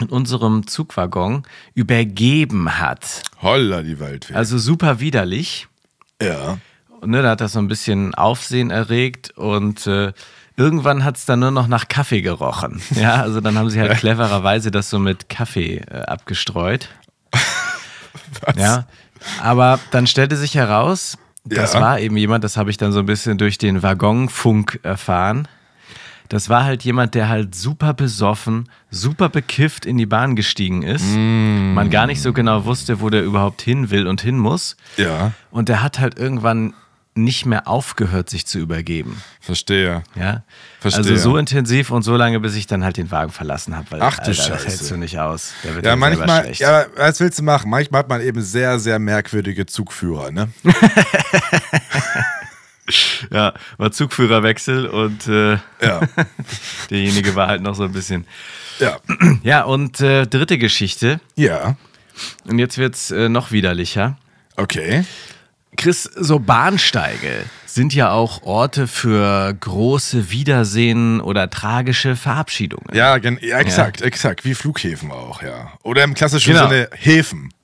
in 0.00 0.08
unserem 0.08 0.66
Zugwaggon 0.66 1.42
übergeben 1.74 2.78
hat. 2.78 3.22
Holla 3.42 3.82
die 3.82 4.00
Waldfee. 4.00 4.34
Also 4.34 4.58
super 4.58 5.00
widerlich. 5.00 5.66
Ja. 6.22 6.58
Und 7.00 7.10
ne, 7.10 7.22
da 7.22 7.30
hat 7.30 7.40
das 7.40 7.52
so 7.52 7.58
ein 7.58 7.68
bisschen 7.68 8.14
Aufsehen 8.14 8.70
erregt 8.70 9.30
und 9.36 9.86
äh, 9.86 10.12
irgendwann 10.56 11.02
hat 11.04 11.16
es 11.16 11.24
dann 11.24 11.40
nur 11.40 11.50
noch 11.50 11.66
nach 11.66 11.88
Kaffee 11.88 12.20
gerochen. 12.20 12.82
Ja, 12.94 13.22
also 13.22 13.40
dann 13.40 13.56
haben 13.58 13.70
sie 13.70 13.80
halt 13.80 13.96
clevererweise 13.98 14.70
das 14.70 14.90
so 14.90 14.98
mit 14.98 15.28
Kaffee 15.30 15.76
äh, 15.90 16.00
abgestreut. 16.02 16.88
Ja, 18.56 18.84
aber 19.42 19.78
dann 19.90 20.06
stellte 20.06 20.36
sich 20.36 20.54
heraus, 20.54 21.16
das 21.44 21.72
Ja. 21.74 21.80
war 21.80 22.00
eben 22.00 22.16
jemand, 22.16 22.44
das 22.44 22.56
habe 22.56 22.70
ich 22.70 22.76
dann 22.76 22.92
so 22.92 22.98
ein 23.00 23.06
bisschen 23.06 23.38
durch 23.38 23.58
den 23.58 23.82
Waggonfunk 23.82 24.80
erfahren. 24.82 25.48
Das 26.30 26.48
war 26.48 26.62
halt 26.64 26.84
jemand, 26.84 27.16
der 27.16 27.28
halt 27.28 27.56
super 27.56 27.92
besoffen, 27.92 28.68
super 28.88 29.28
bekifft 29.28 29.84
in 29.84 29.98
die 29.98 30.06
Bahn 30.06 30.36
gestiegen 30.36 30.82
ist. 30.82 31.04
Mm. 31.04 31.74
Man 31.74 31.90
gar 31.90 32.06
nicht 32.06 32.22
so 32.22 32.32
genau 32.32 32.64
wusste, 32.64 33.00
wo 33.00 33.10
der 33.10 33.24
überhaupt 33.24 33.60
hin 33.62 33.90
will 33.90 34.06
und 34.06 34.20
hin 34.22 34.38
muss. 34.38 34.76
Ja, 34.96 35.32
Und 35.50 35.68
der 35.68 35.82
hat 35.82 35.98
halt 35.98 36.16
irgendwann 36.20 36.72
nicht 37.16 37.46
mehr 37.46 37.66
aufgehört, 37.66 38.30
sich 38.30 38.46
zu 38.46 38.60
übergeben. 38.60 39.20
verstehe. 39.40 40.04
Ja. 40.14 40.44
Verstehe. 40.78 41.02
Also 41.02 41.16
so 41.16 41.36
intensiv 41.36 41.90
und 41.90 42.02
so 42.02 42.14
lange, 42.16 42.38
bis 42.38 42.54
ich 42.54 42.68
dann 42.68 42.84
halt 42.84 42.96
den 42.96 43.10
Wagen 43.10 43.32
verlassen 43.32 43.76
habe. 43.76 43.90
Weil, 43.90 44.00
Ach 44.00 44.14
du 44.14 44.20
Alter, 44.20 44.30
das 44.30 44.46
Scheiße. 44.46 44.66
hältst 44.68 44.90
du 44.92 44.96
nicht 44.98 45.18
aus. 45.18 45.52
Ja, 45.82 45.96
manchmal, 45.96 46.52
ja, 46.52 46.86
was 46.96 47.18
willst 47.18 47.40
du 47.40 47.42
machen? 47.42 47.68
Manchmal 47.70 47.98
hat 48.00 48.08
man 48.08 48.20
eben 48.20 48.40
sehr, 48.40 48.78
sehr 48.78 49.00
merkwürdige 49.00 49.66
Zugführer, 49.66 50.30
ne? 50.30 50.48
Ja, 53.32 53.54
war 53.78 53.92
Zugführerwechsel 53.92 54.86
und 54.86 55.26
äh, 55.28 55.58
Ja, 55.82 56.00
derjenige 56.90 57.34
war 57.34 57.48
halt 57.48 57.62
noch 57.62 57.74
so 57.74 57.84
ein 57.84 57.92
bisschen. 57.92 58.26
ja, 58.78 58.98
Ja, 59.42 59.62
und 59.62 60.00
äh, 60.00 60.26
dritte 60.26 60.58
Geschichte. 60.58 61.20
ja, 61.36 61.76
Und 62.44 62.58
jetzt 62.58 62.78
wird's 62.78 63.10
äh, 63.10 63.28
noch 63.28 63.50
widerlicher. 63.52 64.18
okay. 64.56 65.04
Chris, 65.76 66.02
so 66.02 66.40
Bahnsteige 66.40 67.44
sind 67.64 67.94
ja 67.94 68.10
auch 68.10 68.42
Orte 68.42 68.86
für 68.88 69.54
große 69.54 70.30
Wiedersehen 70.30 71.20
oder 71.20 71.48
tragische 71.48 72.16
Verabschiedungen. 72.16 72.84
Ja, 72.92 73.16
ja 73.16 73.58
exakt, 73.60 74.02
exakt, 74.02 74.44
wie 74.44 74.54
Flughäfen 74.54 75.12
auch, 75.12 75.42
ja. 75.42 75.72
Oder 75.82 76.02
im 76.02 76.14
klassischen 76.14 76.52
Genau. 76.54 76.68
Sinne 76.68 76.90
Häfen. 76.92 77.54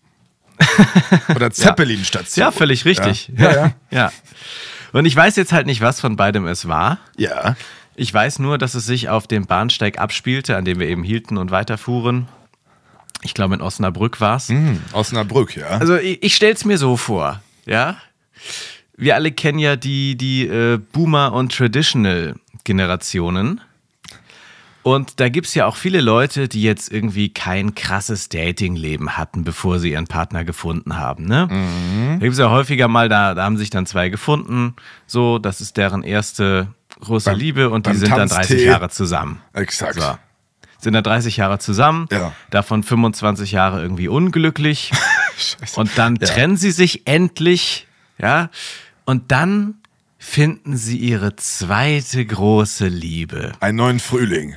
Oder 1.35 1.51
Zeppelin-Station. 1.51 2.41
Ja, 2.43 2.53
völlig 2.53 2.85
richtig. 2.87 3.31
Ja, 3.37 3.53
ja. 3.53 3.73
ja. 3.91 4.13
Und 4.93 5.07
ich 5.07 5.17
weiß 5.17 5.37
jetzt 5.37 5.53
halt 5.53 5.67
nicht, 5.67 5.81
was 5.81 6.01
von 6.01 6.17
beidem 6.17 6.47
es 6.47 6.69
war. 6.69 6.99
Ja. 7.17 7.57
Ich 7.95 8.13
weiß 8.13 8.41
nur, 8.41 8.59
dass 8.59 8.75
es 8.75 8.85
sich 8.85 9.09
auf 9.09 9.27
dem 9.27 9.47
Bahnsteig 9.47 9.99
abspielte, 9.99 10.57
an 10.57 10.65
dem 10.65 10.81
wir 10.81 10.89
eben 10.89 11.03
hielten 11.03 11.39
und 11.39 11.51
weiterfuhren. 11.51 12.29
Ich 13.23 13.35
glaube, 13.35 13.55
in 13.55 13.63
Osnabrück 13.63 14.21
war 14.21 14.37
es. 14.37 14.49
Hm, 14.49 14.83
Osnabrück, 14.93 15.57
ja. 15.57 15.69
Also 15.69 15.97
ich, 15.97 16.23
ich 16.23 16.37
stelle 16.37 16.55
es 16.55 16.65
mir 16.65 16.79
so 16.79 16.97
vor, 16.97 17.43
ja. 17.65 17.97
Wir 18.97 19.15
alle 19.15 19.33
kennen 19.33 19.59
ja 19.59 19.77
die, 19.77 20.17
die 20.17 20.47
äh, 20.47 20.79
Boomer- 20.79 21.33
und 21.33 21.55
Traditional-Generationen. 21.55 23.61
Und 24.87 25.19
da 25.19 25.29
gibt 25.29 25.49
es 25.49 25.55
ja 25.57 25.67
auch 25.67 25.75
viele 25.75 26.01
Leute, 26.01 26.47
die 26.47 26.63
jetzt 26.63 26.93
irgendwie 26.93 27.29
kein 27.29 27.75
krasses 27.75 28.29
Dating-Leben 28.29 29.17
hatten, 29.17 29.43
bevor 29.43 29.81
sie 29.81 29.91
ihren 29.91 30.07
Partner 30.07 30.45
gefunden 30.45 30.97
haben. 30.97 31.25
Ne? 31.25 31.49
Da 31.49 32.19
gibt 32.21 32.35
es 32.35 32.39
ja 32.39 32.51
häufiger 32.51 32.87
mal, 32.87 33.09
da, 33.09 33.35
da 33.35 33.43
haben 33.43 33.57
sich 33.57 33.71
dann 33.71 33.85
zwei 33.87 34.11
gefunden. 34.11 34.77
So, 35.09 35.41
das 35.41 35.61
ist 35.61 35.77
deren 35.77 36.05
erste 36.05 36.69
große 37.01 37.31
Beim- 37.31 37.39
Liebe 37.41 37.71
und 37.71 37.89
die 37.89 37.95
sind 37.95 38.11
dann 38.13 38.29
Tanztee. 38.29 38.55
30 38.55 38.63
Jahre 38.65 38.89
zusammen. 38.89 39.41
Exakt. 39.55 39.97
So. 40.01 40.17
Sind 40.79 40.93
dann 40.93 41.03
30 41.03 41.37
Jahre 41.37 41.59
zusammen, 41.59 42.07
Ja. 42.13 42.33
davon 42.51 42.85
25 42.85 43.51
Jahre 43.51 43.83
irgendwie 43.83 44.07
unglücklich. 44.07 44.93
Scheiße. 45.37 45.81
Und 45.81 45.99
dann 45.99 46.15
trennen 46.15 46.57
sie 46.57 46.71
sich 46.71 47.09
endlich, 47.09 47.89
ja. 48.19 48.51
Und 49.05 49.33
dann 49.33 49.75
finden 50.19 50.77
sie 50.77 50.97
ihre 50.99 51.35
zweite 51.35 52.25
große 52.25 52.87
Liebe. 52.87 53.51
Einen 53.59 53.79
neuen 53.79 53.99
Frühling. 53.99 54.55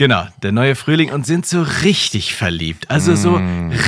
Genau, 0.00 0.26
der 0.42 0.50
neue 0.50 0.76
Frühling 0.76 1.12
und 1.12 1.26
sind 1.26 1.44
so 1.44 1.60
richtig 1.60 2.34
verliebt. 2.34 2.90
Also 2.90 3.14
so 3.14 3.34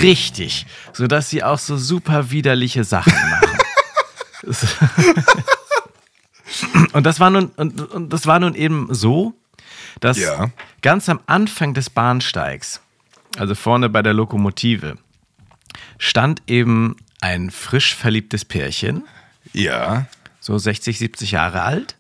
richtig. 0.03 0.67
Sodass 0.93 1.31
sie 1.31 1.43
auch 1.43 1.59
so 1.59 1.79
super 1.79 2.31
widerliche 2.31 2.85
Sachen 2.85 3.15
machen. 3.15 3.59
und 6.93 7.07
das 7.07 7.19
war 7.19 7.31
nun, 7.31 7.47
und, 7.57 7.81
und 7.81 8.13
das 8.13 8.27
war 8.27 8.39
nun 8.41 8.55
eben 8.55 8.89
so, 8.93 9.33
dass 10.01 10.19
Ja. 10.19 10.51
ganz 10.83 11.09
am 11.09 11.19
Anfang 11.25 11.73
des 11.73 11.89
Bahnsteigs, 11.89 12.83
also 13.39 13.55
vorne 13.55 13.89
bei 13.89 14.03
der 14.03 14.13
Lokomotive, 14.13 14.99
stand 15.97 16.43
eben 16.47 16.95
ein 17.23 17.51
frisch 17.51 17.95
verliebtes 17.95 18.45
Pärchen, 18.45 19.05
Ja. 19.55 20.05
so 20.41 20.59
60, 20.59 20.99
70 20.99 21.31
Jahre 21.31 21.63
alt. 21.63 21.97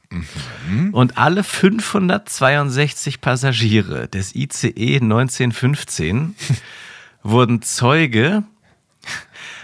Und 0.92 1.18
alle 1.18 1.42
562 1.44 3.20
Passagiere 3.20 4.08
des 4.08 4.34
ICE 4.34 4.96
1915 5.00 6.34
wurden 7.22 7.62
Zeuge 7.62 8.42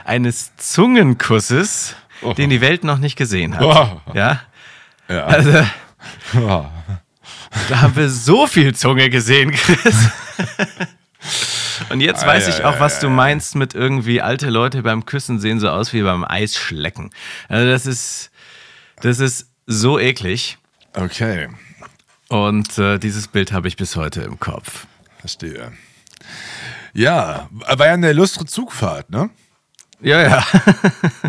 eines 0.04 0.56
Zungenkusses, 0.56 1.94
Oh. 2.20 2.32
den 2.32 2.50
die 2.50 2.60
Welt 2.60 2.82
noch 2.82 2.98
nicht 2.98 3.14
gesehen 3.16 3.54
hat. 3.56 3.62
Oh. 3.62 4.00
Ja, 4.14 4.42
Ja. 5.08 5.24
also 5.26 5.52
Oh. 6.34 6.66
da 7.68 7.80
haben 7.80 7.94
wir 7.94 8.08
so 8.10 8.46
viel 8.48 8.74
Zunge 8.74 9.08
gesehen, 9.10 9.52
Chris. 9.52 10.08
Und 11.90 12.00
jetzt 12.00 12.26
weiß 12.26 12.46
Ei, 12.46 12.50
ich 12.50 12.64
auch, 12.64 12.80
was 12.80 12.98
du 13.00 13.06
ei. 13.06 13.10
meinst 13.10 13.54
mit 13.54 13.74
irgendwie 13.74 14.20
alte 14.20 14.50
Leute 14.50 14.82
beim 14.82 15.06
Küssen 15.06 15.38
sehen 15.38 15.60
so 15.60 15.68
aus 15.70 15.92
wie 15.92 16.02
beim 16.02 16.24
Eisschlecken. 16.24 17.10
Also 17.48 17.68
das 17.70 17.86
ist, 17.86 18.30
das 19.00 19.20
ist 19.20 19.47
so 19.68 19.98
eklig. 19.98 20.58
Okay. 20.94 21.48
Und 22.28 22.78
äh, 22.78 22.98
dieses 22.98 23.28
Bild 23.28 23.52
habe 23.52 23.68
ich 23.68 23.76
bis 23.76 23.94
heute 23.96 24.22
im 24.22 24.40
Kopf. 24.40 24.86
Verstehe. 25.20 25.72
Ja, 26.94 27.48
war 27.52 27.86
ja 27.86 27.92
eine 27.92 28.10
illustre 28.10 28.46
Zugfahrt, 28.46 29.10
ne? 29.10 29.30
Ja, 30.00 30.22
ja. 30.22 30.46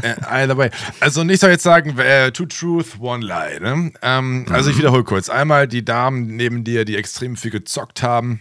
Äh, 0.01 0.15
either 0.29 0.55
way. 0.55 0.69
Also 1.01 1.21
und 1.21 1.29
ich 1.29 1.39
soll 1.41 1.49
jetzt 1.49 1.63
sagen, 1.63 1.97
äh, 1.97 2.31
two 2.31 2.45
truth, 2.45 2.99
one 2.99 3.25
lie. 3.25 3.59
Ne? 3.59 3.91
Ähm, 4.01 4.45
Also 4.49 4.69
ich 4.69 4.77
wiederhole 4.77 5.03
kurz. 5.03 5.27
Einmal 5.29 5.67
die 5.67 5.83
Damen 5.83 6.37
neben 6.37 6.63
dir, 6.63 6.85
die 6.85 6.95
extrem 6.95 7.35
viel 7.35 7.51
gezockt 7.51 8.01
haben 8.01 8.39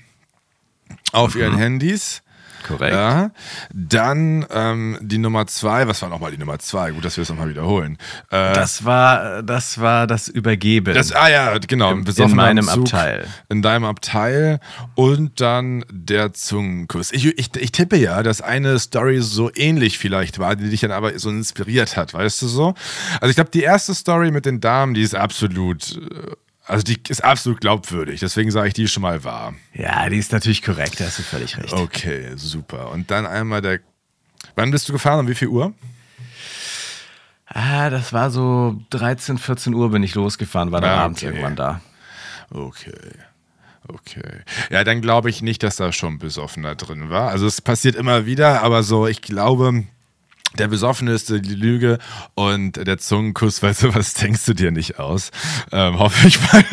auf 1.10 1.34
ihren 1.34 1.56
Handys. 1.56 2.22
Korrekt. 2.66 2.94
Ja. 2.94 3.30
Dann 3.72 4.44
ähm, 4.50 4.98
die 5.00 5.18
Nummer 5.18 5.46
zwei. 5.46 5.86
Was 5.88 6.02
war 6.02 6.08
nochmal 6.08 6.30
die 6.30 6.38
Nummer 6.38 6.58
zwei? 6.58 6.90
Gut, 6.92 7.04
dass 7.04 7.16
wir 7.16 7.22
es 7.22 7.28
nochmal 7.28 7.48
wiederholen. 7.48 7.98
Äh, 8.30 8.52
Das 8.54 8.84
war, 8.84 9.42
das 9.42 9.80
war 9.80 10.06
das 10.06 10.28
Übergeben. 10.28 10.94
das, 10.94 11.12
ah 11.12 11.28
ja, 11.28 11.56
genau. 11.58 11.92
In- 11.92 12.04
besoffen 12.04 12.30
in 12.32 12.36
meinem 12.36 12.66
Zug, 12.66 12.84
Abteil. 12.84 13.26
In 13.48 13.62
deinem 13.62 13.84
Abteil. 13.84 14.60
Und 14.94 15.40
dann 15.40 15.84
der 15.90 16.32
Zungenkuss. 16.32 17.12
Ich, 17.12 17.26
ich, 17.38 17.54
ich 17.56 17.72
tippe 17.72 17.96
ja, 17.96 18.22
dass 18.22 18.40
eine 18.40 18.78
Story 18.78 19.20
so 19.20 19.50
ähnlich 19.54 19.98
vielleicht 19.98 20.38
war, 20.38 20.56
die 20.56 20.68
dich 20.70 20.80
dann 20.80 20.90
aber 20.92 21.18
so 21.18 21.30
inspiriert 21.30 21.96
hat, 21.96 22.14
weißt 22.14 22.42
du 22.42 22.48
so? 22.48 22.74
Also 23.20 23.30
ich 23.30 23.34
glaube, 23.36 23.50
die 23.50 23.62
erste 23.62 23.94
Story 23.94 24.30
mit 24.30 24.46
den 24.46 24.60
Damen, 24.60 24.94
die 24.94 25.02
ist 25.02 25.14
absolut, 25.14 25.96
äh, 25.96 26.32
also 26.68 26.84
die 26.84 27.00
ist 27.08 27.24
absolut 27.24 27.60
glaubwürdig. 27.60 28.20
Deswegen 28.20 28.50
sage 28.50 28.68
ich, 28.68 28.74
die 28.74 28.86
schon 28.88 29.02
mal 29.02 29.24
wahr. 29.24 29.54
ja, 29.74 30.08
die 30.08 30.18
ist 30.18 30.32
natürlich 30.32 30.62
korrekt, 30.62 31.00
da 31.00 31.04
hast 31.06 31.18
du 31.18 31.22
völlig 31.22 31.56
recht. 31.58 31.72
Okay, 31.72 32.32
super. 32.36 32.90
Und 32.90 33.10
dann 33.10 33.26
einmal 33.26 33.60
der, 33.62 33.80
wann 34.54 34.70
bist 34.70 34.88
du 34.88 34.92
gefahren? 34.92 35.20
Um 35.20 35.28
wie 35.28 35.34
viel 35.34 35.48
Uhr? 35.48 35.72
Ah, 37.46 37.88
das 37.90 38.12
war 38.12 38.30
so 38.30 38.80
13, 38.90 39.38
14 39.38 39.72
Uhr 39.74 39.90
bin 39.90 40.02
ich 40.02 40.14
losgefahren, 40.14 40.70
war 40.70 40.80
dann 40.82 40.90
Ah, 40.98 41.04
abends 41.04 41.22
okay. 41.22 41.30
irgendwann 41.30 41.56
da. 41.56 41.80
Okay. 42.50 42.92
Okay. 43.88 44.42
Ja, 44.70 44.84
dann 44.84 45.00
glaube 45.00 45.30
ich 45.30 45.40
nicht, 45.40 45.62
dass 45.62 45.76
da 45.76 45.92
schon 45.92 46.18
Besoffener 46.18 46.74
drin 46.74 47.08
war. 47.08 47.30
Also 47.30 47.46
es 47.46 47.62
passiert 47.62 47.94
immer 47.96 48.26
wieder, 48.26 48.62
aber 48.62 48.82
so, 48.82 49.06
ich 49.06 49.22
glaube, 49.22 49.84
der 50.56 50.68
Besoffene 50.68 51.12
ist 51.12 51.28
die 51.28 51.54
Lüge 51.54 51.98
und 52.34 52.72
der 52.72 52.98
Zungenkuss, 52.98 53.62
weißt 53.62 53.84
du, 53.84 53.94
was 53.94 54.14
denkst 54.14 54.44
du 54.46 54.54
dir 54.54 54.70
nicht 54.70 54.98
aus? 54.98 55.30
Ähm, 55.72 55.98
hoffe 55.98 56.28
ich 56.28 56.40
mal. 56.52 56.64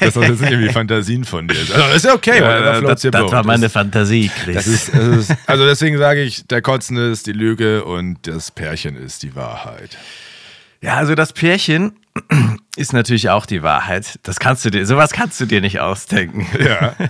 dass 0.00 0.14
das 0.14 0.28
jetzt 0.28 0.40
nicht 0.40 0.50
irgendwie 0.50 0.72
Fantasien 0.72 1.24
von 1.24 1.48
dir 1.48 1.60
ist. 1.60 1.72
Also 1.72 1.96
ist 1.96 2.04
ja 2.04 2.14
okay, 2.14 2.40
Ja, 2.40 2.80
das, 2.80 3.02
das 3.02 3.32
war 3.32 3.44
meine 3.44 3.68
Fantasie, 3.70 4.30
Chris. 4.42 4.66
ist, 4.66 4.88
ist, 4.90 5.34
also 5.46 5.64
deswegen 5.64 5.96
sage 5.98 6.22
ich, 6.22 6.46
der 6.46 6.60
Kotzende 6.60 7.10
ist 7.10 7.26
die 7.26 7.32
Lüge 7.32 7.84
und 7.84 8.26
das 8.26 8.50
Pärchen 8.50 8.96
ist 8.96 9.22
die 9.22 9.34
Wahrheit. 9.34 9.96
Ja, 10.80 10.94
also 10.94 11.14
das 11.14 11.32
Pärchen 11.32 11.92
ist 12.76 12.92
natürlich 12.92 13.30
auch 13.30 13.46
die 13.46 13.62
Wahrheit. 13.62 14.18
Das 14.22 14.38
kannst 14.38 14.64
du 14.64 14.70
dir, 14.70 14.86
sowas 14.86 15.12
kannst 15.12 15.40
du 15.40 15.46
dir 15.46 15.60
nicht 15.60 15.80
ausdenken. 15.80 16.46
Ja. 16.62 16.94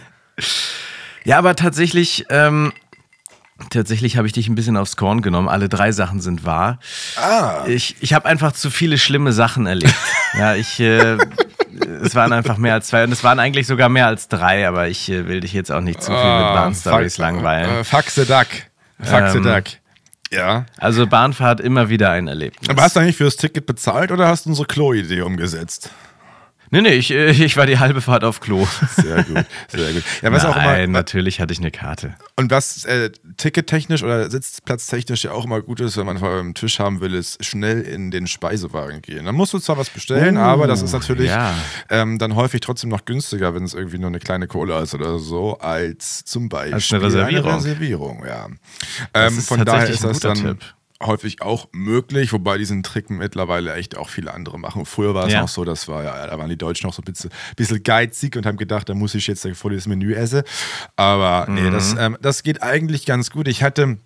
Ja, 1.25 1.37
aber 1.37 1.57
tatsächlich, 1.57 2.25
ähm, 2.31 2.73
tatsächlich 3.71 4.17
habe 4.17 4.27
ich 4.27 4.33
dich 4.33 4.49
ein 4.49 4.55
bisschen 4.55 4.77
aufs 4.77 4.97
Korn 4.97 5.23
genommen. 5.23 5.49
Alle 5.49 5.69
drei 5.69 5.93
Sachen 5.93 6.21
sind 6.21 6.45
wahr. 6.45 6.79
Ah. 7.17 7.65
Ich, 7.67 7.97
ich 8.01 8.15
habe 8.15 8.27
einfach 8.27 8.53
zu 8.53 8.71
viele 8.71 8.99
schlimme 8.99 9.33
Sachen 9.33 9.67
erlebt. 9.67 9.95
ja, 10.39 10.55
ich, 10.55 10.79
äh, 10.81 11.17
es 12.03 12.15
waren 12.15 12.33
einfach 12.33 12.57
mehr 12.57 12.75
als 12.75 12.89
zwei 12.89 13.05
und 13.05 13.13
es 13.13 13.25
waren 13.25 13.39
eigentlich 13.39 13.67
sogar 13.67 13.89
mehr 13.89 14.07
als 14.07 14.29
drei, 14.29 14.67
aber 14.67 14.89
ich 14.89 15.11
äh, 15.11 15.27
will 15.29 15.41
dich 15.41 15.53
jetzt 15.53 15.71
auch 15.73 15.81
nicht 15.81 16.03
zu 16.03 16.11
viel 16.11 16.17
mit 16.17 16.25
Ah, 16.25 16.55
Bahnstories 16.55 17.19
langweilen. 17.19 17.85
Äh, 17.85 18.03
the 18.11 18.25
duck. 18.25 18.47
The 18.99 19.15
Ähm, 19.15 19.43
duck. 19.43 19.65
Ja. 20.31 20.67
Also 20.77 21.07
Bahnfahrt 21.07 21.61
immer 21.61 21.89
wieder 21.89 22.11
ein 22.11 22.29
Erlebnis. 22.29 22.69
Aber 22.69 22.83
hast 22.83 22.97
du 22.97 23.01
eigentlich 23.01 23.17
fürs 23.17 23.37
Ticket 23.37 23.67
bezahlt 23.67 24.11
oder 24.13 24.29
hast 24.29 24.45
du 24.45 24.51
unsere 24.51 24.67
Klo-Idee 24.67 25.23
umgesetzt? 25.23 25.91
Nee, 26.71 26.83
nee, 26.83 26.95
ich, 26.95 27.11
äh, 27.11 27.31
ich 27.31 27.57
war 27.57 27.67
die 27.67 27.79
halbe 27.79 28.01
Fahrt 28.01 28.25
auf 28.25 28.41
Klo. 28.41 28.67
Sehr 28.97 29.25
gut, 29.25 29.45
sehr 29.69 29.93
gut. 29.95 30.03
Ja, 30.23 30.33
was 30.33 30.43
Nein, 30.43 30.53
auch 30.53 30.57
immer, 30.57 30.87
natürlich 30.87 31.41
hatte 31.41 31.53
ich 31.53 31.59
eine 31.61 31.71
Karte. 31.71 32.15
und 32.37 32.51
was 32.51 32.85
äh, 32.85 33.11
tickettechnisch 33.37 34.03
oder 34.03 34.31
sitzplatztechnisch 34.31 35.25
ja 35.25 35.33
auch 35.33 35.45
immer 35.45 35.61
gut 35.63 35.81
ist, 35.81 35.97
wenn 35.97 36.07
man 36.07 36.19
vor 36.19 36.39
einen 36.39 36.55
Tisch 36.55 36.79
haben 36.79 37.01
will, 37.01 37.15
ist 37.15 37.45
schnell 37.45 37.81
in 37.83 38.11
den 38.11 38.27
Speisewagen 38.27 39.01
gehen. 39.03 39.25
Dann 39.25 39.35
musst 39.35 39.53
du 39.53 39.59
zwar 39.59 39.79
was 39.79 39.91
bestellen, 39.91 40.37
Oh, 40.37 40.41
aber 40.41 40.67
das 40.67 40.83
ist 40.83 40.93
natürlich 40.93 41.31
ja. 41.31 41.55
ähm, 41.91 42.19
dann 42.19 42.35
häufig 42.35 42.61
trotzdem 42.61 42.91
noch 42.91 43.05
günstiger, 43.05 43.55
wenn 43.55 43.65
es 43.65 43.75
irgendwie 43.75 43.99
nur 43.99 44.09
eine 44.09 44.19
kleine 44.19 44.47
Cola 44.47 44.81
ist 44.83 44.95
oder 44.95 45.19
so, 45.19 45.59
als 45.59 46.25
zum 46.25 46.49
Beispiel 46.49 46.75
Als 46.75 46.93
eine 46.93 47.03
Reservierung. 47.03 47.55
Reservierung, 47.55 48.25
ja. 48.27 48.49
Das 49.13 49.33
Ähm, 49.33 49.39
ist 49.39 49.49
von 49.49 49.65
daher 49.65 49.89
ist 49.89 50.03
ein 50.05 50.09
das 50.09 50.21
guter 50.21 50.35
dann 50.35 50.59
Tipp. 50.59 50.75
Häufig 51.03 51.43
auch 51.43 51.69
möglich, 51.73 52.33
wobei 52.33 52.59
diesen 52.59 52.83
Trick 52.83 53.09
mittlerweile 53.11 53.75
echt 53.75 53.97
auch 53.97 54.09
viele 54.09 54.35
andere 54.35 54.59
machen. 54.59 54.85
Früher 54.85 55.15
war 55.15 55.27
es 55.27 55.33
Ja. 55.33 55.45
auch 55.45 55.49
so, 55.49 55.65
das 55.65 55.87
war 55.89 56.03
ja, 56.03 56.27
da 56.27 56.39
waren 56.39 56.49
die 56.49 56.57
Deutschen 56.57 56.87
noch 56.89 56.95
so 56.95 57.03
ein 57.03 57.05
bisschen, 57.05 57.31
bisschen 57.57 57.83
geizig 57.83 58.37
und 58.37 58.47
haben 58.47 58.57
gedacht, 58.57 58.89
da 58.89 58.95
muss 58.95 59.15
ich 59.15 59.27
jetzt 59.29 59.47
voll 59.55 59.75
das 59.75 59.87
Menü 59.87 60.15
essen. 60.15 60.43
Aber 60.97 61.47
nee, 61.49 61.71
das, 61.71 61.95
Mhm. 61.95 62.01
ähm, 62.01 62.17
das 62.21 62.43
geht 62.43 62.63
eigentlich 62.63 63.07
ganz 63.07 63.31
gut. 63.31 63.47
Ich 63.49 63.63
hatte 63.63 63.97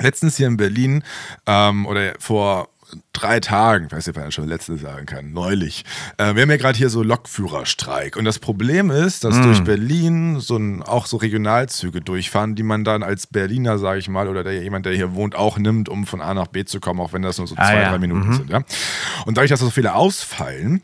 letztens 0.00 0.36
hier 0.36 0.46
in 0.46 0.56
Berlin 0.56 1.02
ähm, 1.46 1.84
oder 1.86 2.12
vor 2.18 2.68
drei 3.12 3.40
Tagen, 3.40 3.86
ich 3.86 3.92
weiß 3.92 4.06
nicht, 4.06 4.16
ob 4.16 4.22
man 4.22 4.32
schon 4.32 4.48
letzte 4.48 4.76
sagen 4.78 5.06
kann, 5.06 5.32
neulich. 5.32 5.84
Äh, 6.16 6.34
wir 6.34 6.42
haben 6.42 6.50
ja 6.50 6.56
gerade 6.56 6.78
hier 6.78 6.90
so 6.90 7.02
Lokführerstreik. 7.02 8.16
Und 8.16 8.24
das 8.24 8.38
Problem 8.38 8.90
ist, 8.90 9.24
dass 9.24 9.40
durch 9.40 9.62
Berlin 9.64 10.40
so 10.40 10.56
ein, 10.56 10.82
auch 10.82 11.06
so 11.06 11.16
Regionalzüge 11.16 12.00
durchfahren, 12.00 12.54
die 12.54 12.62
man 12.62 12.84
dann 12.84 13.02
als 13.02 13.26
Berliner, 13.26 13.78
sage 13.78 13.98
ich 13.98 14.08
mal, 14.08 14.28
oder 14.28 14.44
der, 14.44 14.62
jemand, 14.62 14.86
der 14.86 14.94
hier 14.94 15.14
wohnt, 15.14 15.34
auch 15.34 15.58
nimmt, 15.58 15.88
um 15.88 16.06
von 16.06 16.20
A 16.20 16.34
nach 16.34 16.46
B 16.48 16.64
zu 16.64 16.80
kommen, 16.80 17.00
auch 17.00 17.12
wenn 17.12 17.22
das 17.22 17.38
nur 17.38 17.46
so 17.46 17.54
Ah, 17.56 17.66
zwei, 17.66 17.80
ja. 17.82 17.90
drei 17.90 17.98
Minuten 17.98 18.32
sind. 18.34 18.50
Ja? 18.50 18.62
Und 19.26 19.36
dadurch, 19.36 19.50
dass 19.50 19.60
so 19.60 19.70
viele 19.70 19.94
ausfallen, 19.94 20.82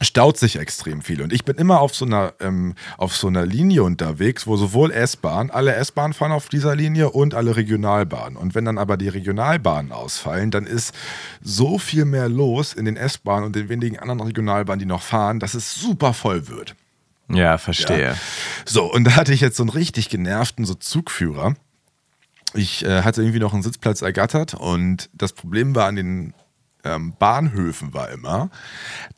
staut 0.00 0.38
sich 0.38 0.56
extrem 0.56 1.02
viel. 1.02 1.22
Und 1.22 1.32
ich 1.32 1.44
bin 1.44 1.56
immer 1.56 1.80
auf 1.80 1.94
so 1.94 2.04
einer, 2.04 2.32
ähm, 2.40 2.74
auf 2.96 3.16
so 3.16 3.26
einer 3.26 3.44
Linie 3.44 3.82
unterwegs, 3.82 4.46
wo 4.46 4.56
sowohl 4.56 4.90
S-Bahn, 4.90 5.50
alle 5.50 5.74
S-Bahnen 5.74 6.14
fahren 6.14 6.32
auf 6.32 6.48
dieser 6.48 6.74
Linie 6.74 7.10
und 7.10 7.34
alle 7.34 7.56
Regionalbahnen. 7.56 8.36
Und 8.36 8.54
wenn 8.54 8.64
dann 8.64 8.78
aber 8.78 8.96
die 8.96 9.08
Regionalbahnen 9.08 9.92
ausfallen, 9.92 10.50
dann 10.50 10.66
ist 10.66 10.94
so 11.42 11.78
viel 11.78 12.04
mehr 12.04 12.28
los 12.28 12.72
in 12.72 12.86
den 12.86 12.96
S-Bahnen 12.96 13.46
und 13.46 13.56
den 13.56 13.68
wenigen 13.68 13.98
anderen 13.98 14.20
Regionalbahnen, 14.20 14.78
die 14.78 14.86
noch 14.86 15.02
fahren, 15.02 15.38
dass 15.38 15.54
es 15.54 15.74
super 15.74 16.14
voll 16.14 16.48
wird. 16.48 16.74
Ja, 17.28 17.58
verstehe. 17.58 18.16
So, 18.64 18.90
und 18.92 19.04
da 19.04 19.16
hatte 19.16 19.32
ich 19.32 19.40
jetzt 19.40 19.56
so 19.56 19.62
einen 19.62 19.70
richtig 19.70 20.08
genervten 20.08 20.64
so 20.64 20.74
Zugführer. 20.74 21.54
Ich 22.54 22.84
äh, 22.84 23.02
hatte 23.02 23.22
irgendwie 23.22 23.38
noch 23.38 23.52
einen 23.52 23.62
Sitzplatz 23.62 24.02
ergattert 24.02 24.54
und 24.54 25.08
das 25.12 25.32
Problem 25.32 25.76
war 25.76 25.86
an 25.86 25.94
den 25.94 26.34
ähm, 26.84 27.14
Bahnhöfen 27.18 27.94
war 27.94 28.10
immer, 28.10 28.50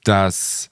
dass 0.04 0.70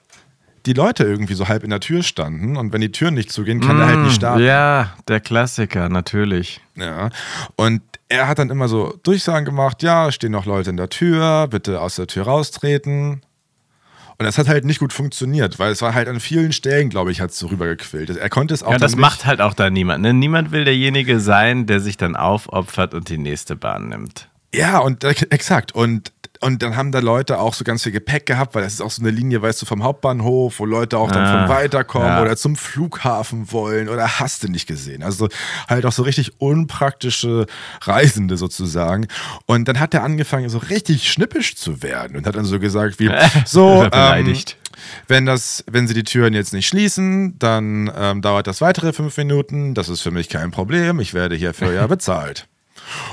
die 0.65 0.73
Leute 0.73 1.03
irgendwie 1.03 1.33
so 1.33 1.47
halb 1.47 1.63
in 1.63 1.69
der 1.69 1.79
Tür 1.79 2.03
standen 2.03 2.57
und 2.57 2.73
wenn 2.73 2.81
die 2.81 2.91
Türen 2.91 3.15
nicht 3.15 3.31
zugehen, 3.31 3.61
kann 3.61 3.77
der 3.77 3.87
halt 3.87 3.99
nicht 3.99 4.15
starten. 4.15 4.43
Ja, 4.43 4.93
der 5.07 5.19
Klassiker, 5.19 5.89
natürlich. 5.89 6.61
Ja. 6.75 7.09
Und 7.55 7.81
er 8.09 8.27
hat 8.27 8.39
dann 8.39 8.49
immer 8.49 8.67
so 8.67 8.99
Durchsagen 9.03 9.45
gemacht, 9.45 9.81
ja, 9.83 10.11
stehen 10.11 10.31
noch 10.31 10.45
Leute 10.45 10.69
in 10.69 10.77
der 10.77 10.89
Tür, 10.89 11.47
bitte 11.47 11.81
aus 11.81 11.95
der 11.95 12.07
Tür 12.07 12.23
raustreten. 12.23 13.21
Und 14.17 14.25
das 14.25 14.37
hat 14.37 14.47
halt 14.47 14.65
nicht 14.65 14.79
gut 14.79 14.93
funktioniert, 14.93 15.57
weil 15.57 15.71
es 15.71 15.81
war 15.81 15.95
halt 15.95 16.07
an 16.07 16.19
vielen 16.19 16.51
Stellen, 16.51 16.89
glaube 16.89 17.11
ich, 17.11 17.21
hat 17.21 17.31
es 17.31 17.39
so 17.39 17.47
rübergequillt. 17.47 18.11
Er 18.11 18.29
konnte 18.29 18.53
es 18.53 18.61
auch 18.61 18.73
Ja, 18.73 18.77
das 18.77 18.91
nicht, 18.91 19.01
macht 19.01 19.25
halt 19.25 19.41
auch 19.41 19.55
da 19.55 19.71
niemand. 19.71 20.03
Ne? 20.03 20.13
Niemand 20.13 20.51
will 20.51 20.63
derjenige 20.63 21.19
sein, 21.19 21.65
der 21.65 21.79
sich 21.79 21.97
dann 21.97 22.15
aufopfert 22.15 22.93
und 22.93 23.09
die 23.09 23.17
nächste 23.17 23.55
Bahn 23.55 23.89
nimmt. 23.89 24.29
Ja, 24.53 24.77
und 24.77 25.03
äh, 25.03 25.15
exakt. 25.31 25.71
Und, 25.71 26.11
und 26.41 26.63
dann 26.63 26.75
haben 26.75 26.91
da 26.91 26.99
Leute 26.99 27.39
auch 27.39 27.53
so 27.53 27.63
ganz 27.63 27.83
viel 27.83 27.91
Gepäck 27.91 28.25
gehabt, 28.25 28.55
weil 28.55 28.63
das 28.63 28.73
ist 28.73 28.81
auch 28.81 28.91
so 28.91 29.01
eine 29.01 29.11
Linie, 29.11 29.41
weißt 29.41 29.61
du, 29.61 29.65
vom 29.65 29.83
Hauptbahnhof, 29.83 30.59
wo 30.59 30.65
Leute 30.65 30.97
auch 30.97 31.11
dann 31.11 31.23
Ah, 31.23 31.47
von 31.47 31.55
weiterkommen 31.55 32.07
ja. 32.07 32.21
oder 32.21 32.35
zum 32.35 32.55
Flughafen 32.55 33.51
wollen 33.51 33.89
oder 33.89 34.19
hast 34.19 34.43
du 34.43 34.47
nicht 34.47 34.65
gesehen. 34.67 35.03
Also 35.03 35.29
halt 35.69 35.85
auch 35.85 35.91
so 35.91 36.01
richtig 36.03 36.41
unpraktische 36.41 37.45
Reisende 37.81 38.37
sozusagen. 38.37 39.07
Und 39.45 39.67
dann 39.67 39.79
hat 39.79 39.93
er 39.93 40.03
angefangen, 40.03 40.49
so 40.49 40.57
richtig 40.57 41.11
schnippisch 41.11 41.55
zu 41.55 41.83
werden 41.83 42.17
und 42.17 42.25
hat 42.25 42.35
dann 42.35 42.45
so 42.45 42.59
gesagt, 42.59 42.99
wie, 42.99 43.11
so, 43.45 43.87
ähm, 43.91 44.35
wenn, 45.07 45.25
das, 45.25 45.63
wenn 45.69 45.87
sie 45.87 45.93
die 45.93 46.03
Türen 46.03 46.33
jetzt 46.33 46.53
nicht 46.53 46.67
schließen, 46.67 47.37
dann 47.37 47.91
ähm, 47.95 48.21
dauert 48.21 48.47
das 48.47 48.61
weitere 48.61 48.93
fünf 48.93 49.15
Minuten. 49.17 49.73
Das 49.75 49.89
ist 49.89 50.01
für 50.01 50.11
mich 50.11 50.27
kein 50.27 50.51
Problem. 50.51 50.99
Ich 50.99 51.13
werde 51.13 51.35
hierfür 51.35 51.71
ja 51.71 51.85
bezahlt. 51.87 52.47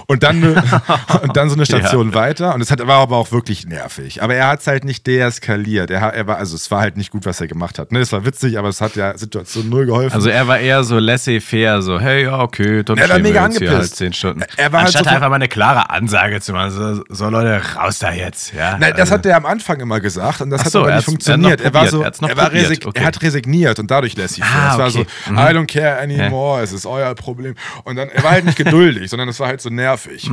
Und 0.06 0.22
dann, 0.22 0.42
und 1.22 1.36
dann 1.36 1.48
so 1.48 1.54
eine 1.56 1.66
Station 1.66 2.14
weiter. 2.14 2.54
Und 2.54 2.60
es 2.60 2.70
hat, 2.70 2.84
war 2.86 2.98
aber 2.98 3.16
auch 3.16 3.32
wirklich 3.32 3.66
nervig. 3.66 4.22
Aber 4.22 4.34
er 4.34 4.48
hat 4.48 4.60
es 4.60 4.66
halt 4.66 4.84
nicht 4.84 5.06
deeskaliert. 5.06 5.90
Er, 5.90 6.00
hat- 6.00 6.14
er 6.14 6.26
war, 6.26 6.36
also 6.38 6.56
es 6.56 6.70
war 6.70 6.80
halt 6.80 6.96
nicht 6.96 7.10
gut, 7.10 7.26
was 7.26 7.40
er 7.40 7.46
gemacht 7.46 7.78
hat. 7.78 7.92
Ne, 7.92 8.00
es 8.00 8.12
war 8.12 8.24
witzig, 8.24 8.58
aber 8.58 8.68
es 8.68 8.80
hat 8.80 8.96
ja 8.96 9.16
Situation 9.16 9.68
null 9.68 9.86
geholfen. 9.86 10.14
Also 10.14 10.28
er 10.30 10.46
war 10.48 10.58
eher 10.58 10.84
so 10.84 10.98
laissez-faire, 10.98 11.82
so, 11.82 12.00
hey, 12.00 12.24
ja, 12.24 12.40
okay, 12.40 12.82
dann 12.82 12.98
Er 12.98 13.08
war 13.08 13.18
mega 13.18 13.32
hier 13.32 13.42
angepisst. 13.42 13.72
halt 13.74 13.94
zehn 13.96 14.12
Stunden. 14.12 14.42
Er 14.56 14.72
war 14.72 14.80
halt 14.80 14.86
Anstatt 14.88 15.04
so 15.04 15.08
von- 15.08 15.14
einfach 15.16 15.28
mal 15.28 15.34
eine 15.36 15.48
klare 15.48 15.90
Ansage 15.90 16.40
zu 16.40 16.52
machen, 16.52 16.70
so, 16.70 17.02
so 17.08 17.28
Leute, 17.28 17.60
raus 17.76 17.98
da 17.98 18.12
jetzt. 18.12 18.52
Ja, 18.54 18.72
Nein, 18.78 18.92
das 18.92 19.00
also- 19.02 19.14
hat 19.14 19.26
er 19.26 19.36
am 19.36 19.46
Anfang 19.46 19.80
immer 19.80 20.00
gesagt 20.00 20.40
und 20.40 20.50
das 20.50 20.60
Ach 20.62 20.64
hat 20.66 20.72
so, 20.72 20.80
aber 20.80 20.90
er 20.90 20.96
nicht 20.96 21.04
funktioniert. 21.04 21.60
er 21.60 21.66
hat 21.66 21.74
war 21.74 21.86
so, 21.88 22.02
er 22.02 22.12
er, 22.28 22.36
war 22.36 22.52
resig, 22.52 22.86
okay. 22.86 23.00
er 23.00 23.06
hat 23.06 23.22
resigniert 23.22 23.78
und 23.78 23.90
dadurch 23.90 24.14
sich 24.14 24.42
Ah, 24.42 24.72
Es 24.72 24.78
war 24.78 24.86
okay. 24.88 25.06
so, 25.26 25.32
Mhm. 25.32 25.38
I 25.38 25.40
don't 25.40 25.66
care 25.66 25.98
anymore, 26.00 26.62
es 26.62 26.72
ist 26.72 26.86
euer 26.86 27.14
Problem. 27.14 27.54
Und 27.84 27.96
dann, 27.96 28.08
er 28.08 28.22
war 28.22 28.32
halt 28.32 28.44
nicht 28.44 28.56
geduldig, 28.58 29.10
sondern 29.10 29.28
es 29.28 29.38
war 29.40 29.48
halt 29.48 29.60
so 29.60 29.67
nervig. 29.70 30.31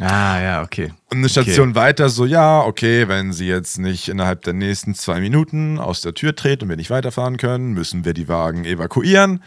Ah, 0.00 0.40
ja, 0.40 0.62
okay. 0.62 0.92
Und 1.10 1.18
eine 1.18 1.28
Station 1.28 1.74
weiter 1.74 2.08
so, 2.08 2.24
ja, 2.24 2.60
okay, 2.60 3.08
wenn 3.08 3.32
Sie 3.32 3.46
jetzt 3.46 3.78
nicht 3.78 4.08
innerhalb 4.08 4.42
der 4.42 4.54
nächsten 4.54 4.94
zwei 4.94 5.20
Minuten 5.20 5.78
aus 5.78 6.00
der 6.00 6.14
Tür 6.14 6.34
treten 6.34 6.64
und 6.64 6.70
wir 6.70 6.76
nicht 6.76 6.90
weiterfahren 6.90 7.36
können, 7.36 7.72
müssen 7.72 8.04
wir 8.04 8.14
die 8.14 8.26
Wagen 8.28 8.64
evakuieren, 8.64 9.42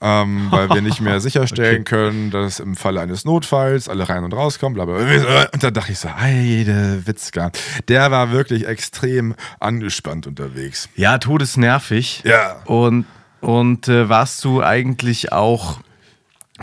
ähm, 0.00 0.46
weil 0.50 0.68
wir 0.70 0.82
nicht 0.82 1.00
mehr 1.00 1.20
sicherstellen 1.20 1.84
können, 1.84 2.30
dass 2.30 2.60
im 2.60 2.76
Falle 2.76 3.00
eines 3.00 3.24
Notfalls 3.24 3.88
alle 3.88 4.08
rein 4.08 4.22
und 4.24 4.32
rauskommen, 4.34 4.74
bla 4.74 4.84
bla 4.84 4.98
bla. 4.98 5.48
Und 5.52 5.62
da 5.62 5.70
dachte 5.70 5.92
ich 5.92 5.98
so, 5.98 6.14
Heide 6.14 7.02
Witzka. 7.04 7.50
Der 7.88 8.10
war 8.10 8.30
wirklich 8.30 8.66
extrem 8.66 9.34
angespannt 9.58 10.26
unterwegs. 10.26 10.88
Ja, 10.94 11.18
todesnervig. 11.18 12.22
Ja. 12.24 12.62
Und, 12.66 13.04
und 13.40 13.88
äh, 13.88 14.08
warst 14.08 14.44
du 14.44 14.62
eigentlich 14.62 15.32
auch 15.32 15.80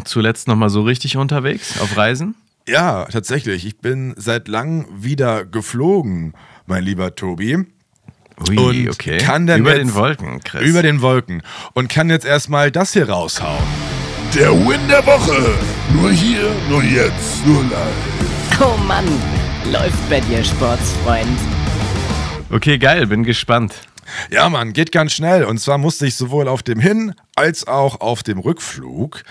zuletzt 0.06 0.48
nochmal 0.48 0.70
so 0.70 0.82
richtig 0.82 1.18
unterwegs 1.18 1.80
auf 1.82 1.96
Reisen? 1.98 2.36
Ja, 2.68 3.06
tatsächlich. 3.06 3.66
Ich 3.66 3.78
bin 3.80 4.14
seit 4.18 4.48
langem 4.48 4.86
wieder 4.96 5.46
geflogen, 5.46 6.34
mein 6.68 6.84
lieber 6.84 7.16
Tobi. 7.16 7.66
Ui, 8.48 8.58
Und 8.58 8.90
okay. 8.90 9.18
kann 9.18 9.48
Über 9.50 9.72
jetzt- 9.76 9.80
den 9.80 9.94
Wolken, 9.96 10.40
Chris. 10.44 10.62
Über 10.62 10.82
den 10.82 11.02
Wolken. 11.02 11.42
Und 11.74 11.90
kann 11.90 12.10
jetzt 12.10 12.26
erstmal 12.26 12.72
das 12.72 12.94
hier 12.94 13.10
raushauen. 13.10 13.64
Der 14.36 14.52
Win 14.52 14.80
der 14.88 15.06
Woche. 15.06 15.54
Nur 15.94 16.12
hier, 16.12 16.52
nur 16.70 16.84
jetzt, 16.84 17.46
nur 17.46 17.64
live. 17.64 18.62
Oh 18.62 18.78
Mann, 18.88 19.06
läuft 19.72 20.10
bei 20.10 20.20
dir, 20.22 20.44
Sportsfreund. 20.44 21.28
okay, 22.52 22.78
geil, 22.78 23.08
bin 23.08 23.24
gespannt. 23.24 23.74
Ja, 24.32 24.50
Mann, 24.50 24.74
geht 24.74 24.92
ganz 24.92 25.14
schnell. 25.14 25.44
Und 25.46 25.60
zwar 25.60 25.78
musste 25.78 26.06
ich 26.08 26.16
sowohl 26.16 26.48
auf 26.48 26.64
dem 26.64 26.80
Hin- 26.80 27.14
als 27.36 27.68
auch 27.68 28.02
auf 28.02 28.24
dem 28.24 28.40
Rückflug 28.40 29.24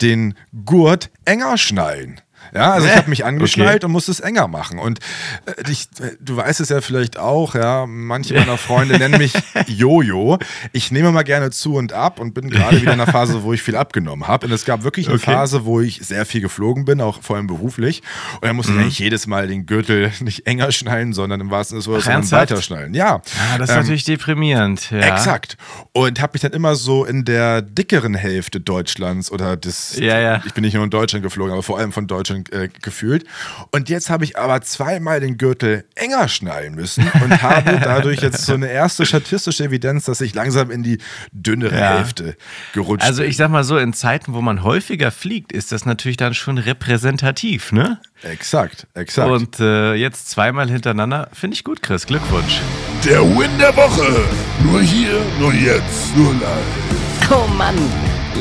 den 0.00 0.34
Gurt 0.64 1.10
enger 1.24 1.56
schnallen. 1.58 2.20
Ja, 2.54 2.72
also 2.72 2.86
ich 2.86 2.96
habe 2.96 3.10
mich 3.10 3.24
angeschnallt 3.24 3.76
okay. 3.76 3.86
und 3.86 3.92
musste 3.92 4.10
es 4.10 4.20
enger 4.20 4.48
machen. 4.48 4.78
Und 4.78 5.00
äh, 5.46 5.70
ich, 5.70 5.88
äh, 6.00 6.16
du 6.20 6.36
weißt 6.36 6.60
es 6.60 6.68
ja 6.68 6.80
vielleicht 6.80 7.18
auch, 7.18 7.54
ja, 7.54 7.86
manche 7.86 8.34
meiner 8.34 8.58
Freunde 8.58 8.98
nennen 8.98 9.18
mich 9.18 9.32
Jojo. 9.66 10.38
Ich 10.72 10.90
nehme 10.90 11.12
mal 11.12 11.22
gerne 11.24 11.50
zu 11.50 11.74
und 11.74 11.92
ab 11.92 12.20
und 12.20 12.34
bin 12.34 12.50
gerade 12.50 12.80
wieder 12.80 12.92
in 12.92 13.00
einer 13.00 13.10
Phase, 13.10 13.42
wo 13.42 13.52
ich 13.52 13.62
viel 13.62 13.76
abgenommen 13.76 14.26
habe. 14.28 14.46
Und 14.46 14.52
es 14.52 14.64
gab 14.64 14.82
wirklich 14.82 15.06
eine 15.08 15.16
Okay. 15.16 15.32
Phase, 15.32 15.64
wo 15.64 15.80
ich 15.80 16.00
sehr 16.06 16.24
viel 16.26 16.40
geflogen 16.40 16.84
bin, 16.84 17.00
auch 17.00 17.22
vor 17.22 17.36
allem 17.36 17.46
beruflich. 17.46 18.02
Und 18.34 18.44
dann 18.44 18.50
Mhm. 18.50 18.56
musste 18.56 18.72
ich 18.72 18.78
eigentlich 18.78 18.98
jedes 18.98 19.26
Mal 19.26 19.46
den 19.48 19.66
Gürtel 19.66 20.12
nicht 20.20 20.46
enger 20.46 20.72
schnallen, 20.72 21.12
sondern 21.12 21.40
im 21.40 21.50
wahrsten 21.50 21.80
Sinne 21.80 21.96
des 21.98 22.06
Wortes, 22.06 22.32
weiter 22.32 22.62
schnallen. 22.62 22.94
Ja. 22.94 23.16
Ah, 23.52 23.58
das 23.58 23.68
ist 23.70 23.74
Ähm, 23.76 23.82
natürlich 23.82 24.04
deprimierend. 24.04 24.90
Ja. 24.90 24.98
Exakt. 25.00 25.56
Und 25.92 26.20
habe 26.20 26.32
mich 26.34 26.42
dann 26.42 26.52
immer 26.52 26.74
so 26.76 27.04
in 27.04 27.24
der 27.24 27.62
dickeren 27.62 28.14
Hälfte 28.14 28.60
Deutschlands 28.60 29.30
oder 29.30 29.56
des. 29.56 29.96
Ja, 29.98 30.18
ja. 30.18 30.42
Ich 30.46 30.54
bin 30.54 30.62
nicht 30.62 30.74
nur 30.74 30.84
in 30.84 30.90
Deutschland 30.90 31.22
geflogen, 31.22 31.52
aber 31.52 31.62
vor 31.62 31.78
allem 31.78 31.92
von 31.92 32.06
Deutschland 32.06 32.37
Deutschland 32.44 32.52
äh, 32.52 32.68
gefühlt. 32.82 33.24
Und 33.70 33.88
jetzt 33.88 34.10
habe 34.10 34.24
ich 34.24 34.38
aber 34.38 34.60
zweimal 34.62 35.20
den 35.20 35.38
Gürtel 35.38 35.84
enger 35.94 36.28
schnallen 36.28 36.74
müssen 36.74 37.04
und 37.22 37.42
habe 37.42 37.78
dadurch 37.82 38.20
jetzt 38.20 38.44
so 38.44 38.54
eine 38.54 38.70
erste 38.70 39.06
statistische 39.06 39.64
Evidenz, 39.64 40.04
dass 40.04 40.20
ich 40.20 40.34
langsam 40.34 40.70
in 40.70 40.82
die 40.82 40.98
dünnere 41.32 41.74
Ja. 41.78 41.96
Hälfte 41.98 42.36
gerutscht 42.74 43.04
Also 43.04 43.22
bin. 43.22 43.30
ich 43.30 43.36
sag 43.36 43.50
mal 43.50 43.64
so, 43.64 43.78
in 43.78 43.92
Zeiten, 43.92 44.34
wo 44.34 44.40
man 44.40 44.62
häufiger 44.62 45.10
fliegt, 45.10 45.52
ist 45.52 45.72
das 45.72 45.84
natürlich 45.84 46.16
dann 46.16 46.34
schon 46.34 46.58
repräsentativ, 46.58 47.72
ne? 47.72 48.00
Exakt, 48.22 48.86
exakt. 48.94 49.30
Und 49.30 49.60
äh, 49.60 49.94
jetzt 49.94 50.28
zweimal 50.30 50.68
hintereinander, 50.68 51.28
finde 51.32 51.54
ich 51.54 51.64
gut, 51.64 51.82
Chris. 51.82 52.06
Glückwunsch. 52.06 52.60
Der 53.04 53.20
Win 53.22 53.50
der 53.60 53.74
Woche. 53.76 54.24
Nur 54.64 54.80
hier, 54.80 55.20
nur 55.38 55.52
jetzt, 55.52 56.16
nur 56.16 56.32
live. 56.34 57.30
Oh 57.30 57.46
Mann, 57.56 57.76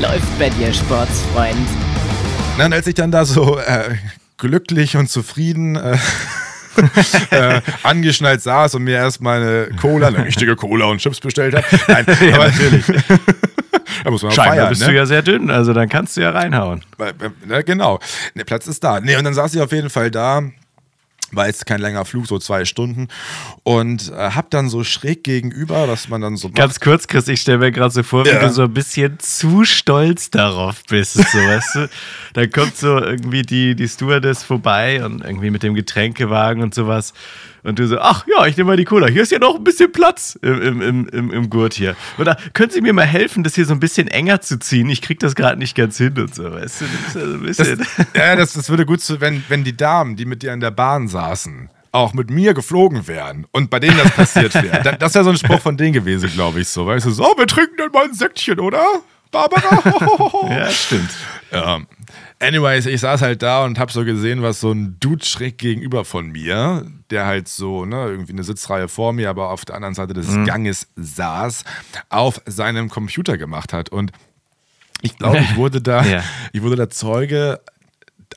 läuft 0.01 0.39
bei 0.39 0.49
dir, 0.49 0.73
Sportsfreund. 0.73 1.57
Na, 2.57 2.65
und 2.65 2.73
als 2.73 2.87
ich 2.87 2.95
dann 2.95 3.11
da 3.11 3.23
so 3.23 3.59
äh, 3.59 3.95
glücklich 4.37 4.97
und 4.97 5.09
zufrieden 5.09 5.75
äh, 5.75 5.97
äh, 7.31 7.61
angeschnallt 7.83 8.41
saß 8.41 8.75
und 8.75 8.83
mir 8.83 8.95
erst 8.95 9.21
meine 9.21 9.69
Cola, 9.79 10.07
eine 10.07 10.25
richtige 10.25 10.55
Cola 10.55 10.85
und 10.85 10.99
Chips 10.99 11.19
bestellt 11.19 11.55
habe. 11.55 11.65
Nein, 11.87 12.05
aber 12.33 12.47
natürlich. 12.47 12.85
da 14.03 14.11
muss 14.11 14.23
man 14.23 14.31
Scheinbar 14.31 14.55
feiern, 14.55 14.69
bist 14.69 14.81
ne? 14.81 14.87
du 14.87 14.93
ja 14.95 15.05
sehr 15.05 15.21
dünn, 15.21 15.49
also 15.49 15.73
dann 15.73 15.89
kannst 15.89 16.17
du 16.17 16.21
ja 16.21 16.31
reinhauen. 16.31 16.83
Äh, 16.99 17.13
ne, 17.45 17.63
genau. 17.63 17.99
Der 18.35 18.43
Platz 18.43 18.67
ist 18.67 18.83
da. 18.83 18.99
Nee, 18.99 19.15
und 19.15 19.23
dann 19.23 19.33
saß 19.33 19.53
ich 19.53 19.61
auf 19.61 19.71
jeden 19.71 19.89
Fall 19.89 20.11
da. 20.11 20.41
War 21.31 21.47
jetzt 21.47 21.65
kein 21.65 21.81
längerer 21.81 22.05
Flug, 22.05 22.25
so 22.25 22.39
zwei 22.39 22.63
Stunden. 22.63 23.09
Und 23.63 24.11
äh, 24.11 24.31
hab 24.31 24.49
dann 24.49 24.69
so 24.69 24.83
schräg 24.85 25.23
gegenüber, 25.25 25.87
was 25.89 26.07
man 26.07 26.21
dann 26.21 26.37
so 26.37 26.47
macht. 26.47 26.55
Ganz 26.57 26.79
kurz, 26.79 27.07
Chris, 27.07 27.27
ich 27.27 27.41
stelle 27.41 27.57
mir 27.57 27.71
gerade 27.73 27.91
so 27.93 28.01
vor, 28.03 28.23
wie 28.25 28.29
Ja. 28.29 28.39
du 28.39 28.49
so 28.49 28.63
ein 28.63 28.73
bisschen 28.73 29.19
zu 29.19 29.65
stolz 29.65 30.29
darauf 30.29 30.83
bist. 30.87 31.13
So, 31.15 31.21
weißt 31.37 31.75
du? 31.75 31.89
Dann 32.33 32.49
kommt 32.51 32.77
so 32.77 32.97
irgendwie 32.99 33.41
die, 33.41 33.75
die 33.75 33.87
Stewardess 33.89 34.43
vorbei 34.43 35.03
und 35.03 35.21
irgendwie 35.23 35.49
mit 35.49 35.63
dem 35.63 35.73
Getränkewagen 35.75 36.63
und 36.63 36.73
sowas. 36.73 37.13
Und 37.67 37.77
du 37.79 37.85
so, 37.85 37.99
ach 37.99 38.25
ja, 38.27 38.45
ich 38.45 38.55
nehme 38.55 38.69
mal 38.69 38.77
die 38.77 38.85
Cola. 38.85 39.07
Hier 39.07 39.23
ist 39.23 39.31
ja 39.33 39.39
noch 39.39 39.55
ein 39.55 39.63
bisschen 39.65 39.91
Platz 39.91 40.39
im, 40.41 40.81
im, 40.81 41.07
im, 41.09 41.31
im, 41.33 41.49
Gurt 41.49 41.73
hier. 41.73 41.97
Oder 42.17 42.37
können 42.53 42.71
Sie 42.71 42.79
mir 42.79 42.93
mal 42.93 43.05
helfen, 43.05 43.43
das 43.43 43.55
hier 43.55 43.65
so 43.65 43.73
ein 43.73 43.81
bisschen 43.81 44.07
enger 44.07 44.39
zu 44.39 44.57
ziehen? 44.57 44.89
Ich 44.89 45.01
krieg 45.01 45.19
das 45.19 45.35
gerade 45.35 45.59
nicht 45.59 45.75
ganz 45.75 45.97
hin 45.97 46.17
und 46.17 46.33
so, 46.33 46.49
weißt 46.49 46.81
du? 46.81 46.85
Das 46.85 47.07
ist 47.07 47.15
ja 47.15 47.21
so 47.27 47.33
ein 47.33 47.45
Das, 47.45 47.57
bisschen. 47.57 47.85
ja, 48.15 48.35
das, 48.37 48.53
das 48.53 48.69
würde 48.69 48.85
gut 48.85 49.01
zu, 49.01 49.19
wenn, 49.19 49.43
wenn 49.49 49.65
die 49.65 49.75
Damen, 49.75 50.15
die 50.15 50.23
mit 50.23 50.43
dir 50.43 50.53
in 50.53 50.61
der 50.61 50.71
Bahn 50.71 51.09
saßen, 51.09 51.69
auch 51.91 52.13
mit 52.13 52.29
mir 52.29 52.53
geflogen 52.53 53.05
wären 53.05 53.45
und 53.51 53.69
bei 53.69 53.79
denen 53.81 53.97
das 53.97 54.11
passiert 54.11 54.55
wäre. 54.55 54.81
Da- 54.83 54.93
Das 54.93 55.13
wäre 55.13 55.25
so 55.25 55.31
ein 55.31 55.37
Spruch 55.37 55.59
von 55.59 55.75
denen 55.75 55.91
gewesen, 55.91 56.29
glaube 56.33 56.61
ich, 56.61 56.69
so. 56.69 56.85
Weißt 56.87 57.05
du, 57.05 57.11
so, 57.11 57.23
wir 57.37 57.47
trinken 57.47 57.75
dann 57.77 57.91
mal 57.91 58.05
ein 58.05 58.13
Säckchen, 58.13 58.61
oder? 58.61 58.81
Barbara? 59.29 60.49
ja, 60.49 60.69
stimmt. 60.69 61.09
Ja. 61.51 61.81
Anyways, 62.39 62.85
ich 62.85 63.01
saß 63.01 63.21
halt 63.23 63.41
da 63.41 63.63
und 63.65 63.79
hab 63.79 63.91
so 63.91 64.05
gesehen, 64.05 64.43
was 64.43 64.59
so 64.59 64.71
ein 64.71 64.97
Dude 64.99 65.25
schräg 65.25 65.57
gegenüber 65.57 66.05
von 66.05 66.27
mir, 66.27 66.85
der 67.09 67.25
halt 67.25 67.47
so, 67.47 67.85
ne, 67.85 68.05
irgendwie 68.07 68.33
eine 68.33 68.43
Sitzreihe 68.43 68.87
vor 68.87 69.11
mir, 69.13 69.29
aber 69.29 69.49
auf 69.49 69.65
der 69.65 69.75
anderen 69.75 69.95
Seite 69.95 70.13
des 70.13 70.27
Ganges 70.45 70.87
saß, 70.95 71.63
auf 72.09 72.39
seinem 72.45 72.89
Computer 72.89 73.37
gemacht 73.39 73.73
hat. 73.73 73.89
Und 73.89 74.11
ich 75.01 75.17
glaube, 75.17 75.37
ich 75.49 75.55
wurde 75.55 75.81
da, 75.81 76.03
Ja. 76.05 76.23
ich 76.53 76.61
wurde 76.61 76.75
da 76.75 76.89
Zeuge 76.89 77.59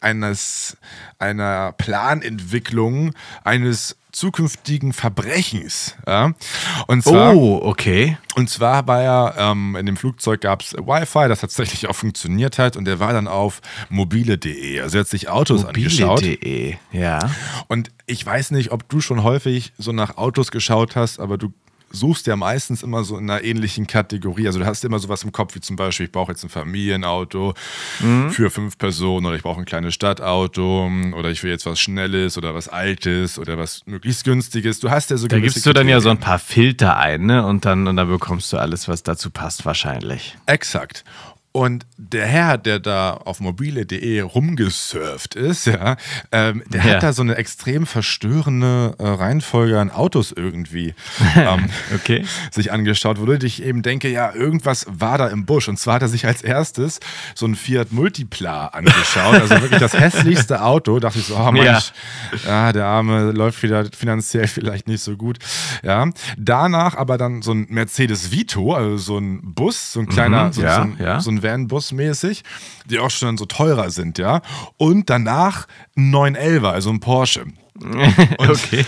eines, 0.03 0.76
einer 1.18 1.72
Planentwicklung 1.72 3.12
eines 3.44 3.96
zukünftigen 4.12 4.92
Verbrechens. 4.92 5.94
Ja? 6.07 6.33
Und 6.88 7.05
zwar, 7.05 7.35
Oh, 7.35 7.61
okay. 7.62 8.18
und 8.35 8.50
zwar 8.50 8.87
war 8.88 9.03
ja, 9.03 9.53
ähm, 9.53 9.76
in 9.76 9.87
dem 9.87 9.96
Flugzeug 9.96 10.40
gab 10.40 10.62
es 10.62 10.72
Wi-Fi, 10.74 11.29
das 11.29 11.40
tatsächlich 11.40 11.88
auch 11.88 11.94
funktioniert 11.94 12.59
hat 12.59 12.76
und 12.76 12.87
der 12.87 12.98
war 12.98 13.12
dann 13.12 13.29
auf 13.29 13.61
mobile.de. 13.88 14.81
Also 14.81 14.98
er 14.98 15.00
hat 15.03 15.09
sich 15.09 15.29
Autos 15.29 15.64
angeschaut. 15.64 16.22
Mobile.de, 16.22 16.74
ja. 16.92 17.20
Und 17.68 17.90
ich 18.07 18.24
weiß 18.26 18.50
nicht, 18.50 18.72
ob 18.72 18.88
du 18.88 19.00
schon 19.00 19.22
häufig 19.22 19.72
so 19.79 19.92
nach 19.92 20.16
Autos 20.16 20.50
geschaut 20.50 20.96
hast, 20.96 21.20
aber 21.20 21.38
du 21.38 21.53
suchst 21.92 22.26
ja 22.26 22.37
meistens 22.37 22.83
immer 22.83 23.03
so 23.05 23.18
in 23.18 23.29
einer 23.29 23.42
ähnlichen 23.42 23.87
Kategorie. 23.87 24.46
Also 24.46 24.59
du 24.61 24.66
hast 24.66 24.85
immer 24.85 24.98
sowas 24.98 25.22
im 25.24 25.33
Kopf, 25.33 25.55
wie 25.57 25.61
zum 25.61 25.76
Beispiel, 25.76 26.07
ich 26.07 26.12
brauche 26.12 26.33
jetzt 26.33 26.42
ein 26.44 26.48
Familienauto 26.48 27.55
Mhm. 28.00 28.31
für 28.31 28.50
fünf 28.50 28.79
Personen 28.79 29.26
oder 29.26 29.37
ich 29.37 29.42
brauche 29.42 29.59
ein 29.61 29.64
kleines 29.64 29.94
Stadtauto 29.94 30.88
oder 31.16 31.31
ich 31.31 31.42
will 31.42 31.50
jetzt 31.50 31.66
was 31.66 31.81
Schnelles 31.81 32.38
oder 32.38 32.55
was 32.55 32.68
Altes 32.68 33.38
oder 33.38 33.59
was 33.59 33.83
möglichst 33.87 34.24
Günstiges. 34.24 34.81
Du 34.81 34.90
hast 34.90 35.11
ja 35.11 35.16
so 35.16 35.26
Da 35.29 35.38
gibst 35.40 35.66
du 35.66 35.72
dann 35.72 35.88
ja 35.88 36.00
so 36.00 36.11
ein 36.11 36.18
paar 36.18 36.38
Filter 36.38 36.96
ein, 36.96 37.26
ne? 37.26 37.44
Und 37.44 37.64
dann, 37.64 37.87
und 37.87 37.96
dann 37.96 38.09
bekommst 38.09 38.53
du 38.53 38.57
alles, 38.59 38.88
was 38.88 39.03
dazu 39.03 39.31
passt, 39.31 39.64
wahrscheinlich. 39.66 40.37
Exakt. 40.46 41.05
Und 41.52 41.84
der 41.96 42.26
Herr, 42.26 42.58
der 42.58 42.78
da 42.78 43.12
auf 43.14 43.40
mobile.de 43.40 44.20
rumgesurft 44.20 45.34
ist, 45.34 45.66
ja, 45.66 45.96
ähm, 46.30 46.62
der 46.68 46.84
Ja. 46.84 46.94
hat 46.94 47.02
da 47.02 47.12
so 47.12 47.22
eine 47.22 47.34
extrem 47.34 47.86
verstörende 47.86 48.94
äh, 48.98 49.06
Reihenfolge 49.08 49.78
an 49.80 49.90
Autos 49.90 50.30
irgendwie 50.30 50.94
ähm, 51.36 51.68
Okay. 51.94 52.24
sich 52.52 52.70
angeschaut, 52.72 53.18
wo 53.20 53.30
ich 53.32 53.62
eben 53.64 53.82
denke, 53.82 54.08
ja, 54.08 54.32
irgendwas 54.32 54.86
war 54.88 55.18
da 55.18 55.26
im 55.28 55.44
Busch. 55.46 55.68
Und 55.68 55.76
zwar 55.78 55.94
hat 55.94 56.02
er 56.02 56.08
sich 56.08 56.24
als 56.26 56.42
erstes 56.42 57.00
so 57.34 57.46
ein 57.46 57.56
Fiat 57.56 57.90
Multipla 57.90 58.66
angeschaut, 58.68 59.34
also 59.40 59.60
wirklich 59.60 59.80
das 59.80 59.92
hässlichste 59.98 60.62
Auto. 60.62 61.00
Dachte 61.00 61.18
ich 61.18 61.26
so, 61.26 61.36
oh 61.36 61.50
Mensch, 61.50 61.92
ja. 62.46 62.72
der 62.72 62.86
Arme 62.86 63.32
läuft 63.32 63.62
wieder 63.64 63.86
finanziell 63.96 64.46
vielleicht 64.46 64.86
nicht 64.86 65.02
so 65.02 65.16
gut. 65.16 65.38
Ja. 65.82 66.08
Danach 66.38 66.94
aber 66.96 67.18
dann 67.18 67.42
so 67.42 67.52
ein 67.52 67.66
Mercedes 67.70 68.30
Vito, 68.30 68.72
also 68.74 68.96
so 68.98 69.18
ein 69.18 69.40
Bus, 69.54 69.92
so 69.92 70.00
ein 70.00 70.06
kleiner, 70.06 70.44
Mhm, 70.46 70.52
so, 70.52 70.60
so 70.62 70.66
ein, 70.68 71.20
so 71.20 71.30
ein 71.30 71.39
Van-Bus 71.42 71.92
mäßig, 71.92 72.42
die 72.87 72.98
auch 72.98 73.11
schon 73.11 73.37
so 73.38 73.46
teurer 73.46 73.90
sind, 73.90 74.18
ja. 74.18 74.42
Und 74.76 75.11
danach 75.11 75.66
ein 75.96 76.12
911er, 76.14 76.70
also 76.70 76.90
ein 76.90 77.00
Porsche. 77.00 77.44
okay. 78.38 78.85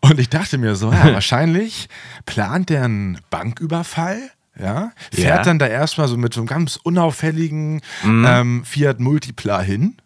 Und 0.00 0.18
ich 0.18 0.28
dachte 0.30 0.58
mir 0.58 0.76
so, 0.76 0.92
ja, 0.92 1.04
wahrscheinlich 1.12 1.88
plant 2.26 2.70
der 2.70 2.84
einen 2.84 3.18
Banküberfall. 3.30 4.30
Ja, 4.58 4.92
fährt 5.12 5.38
Ja. 5.38 5.42
dann 5.42 5.58
da 5.58 5.66
erstmal 5.66 6.06
so 6.06 6.16
mit 6.16 6.32
so 6.32 6.40
einem 6.40 6.46
ganz 6.46 6.76
unauffälligen 6.82 7.80
Mhm. 8.04 8.24
ähm, 8.28 8.64
Fiat 8.64 9.00
Multipla 9.00 9.60
hin. 9.60 9.96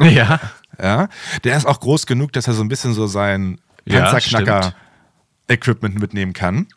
Ja. 0.00 0.38
Ja, 0.80 1.08
der 1.42 1.56
ist 1.56 1.66
auch 1.66 1.80
groß 1.80 2.06
genug, 2.06 2.32
dass 2.32 2.46
er 2.46 2.52
so 2.54 2.62
ein 2.62 2.68
bisschen 2.68 2.94
so 2.94 3.08
sein 3.08 3.58
Ja, 3.84 4.02
Panzerknacker-Equipment 4.12 5.98
mitnehmen 5.98 6.32
kann. 6.32 6.68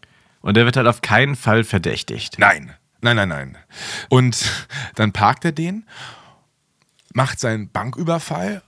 Und 0.41 0.57
der 0.57 0.65
wird 0.65 0.77
halt 0.77 0.87
auf 0.87 1.01
keinen 1.01 1.35
Fall 1.35 1.63
verdächtigt. 1.63 2.39
Nein, 2.39 2.73
nein, 3.01 3.15
nein, 3.15 3.29
nein. 3.29 3.57
Und 4.09 4.67
dann 4.95 5.11
parkt 5.11 5.45
er 5.45 5.51
den, 5.51 5.85
macht 7.13 7.39
seinen 7.39 7.69
Banküberfall 7.69 8.61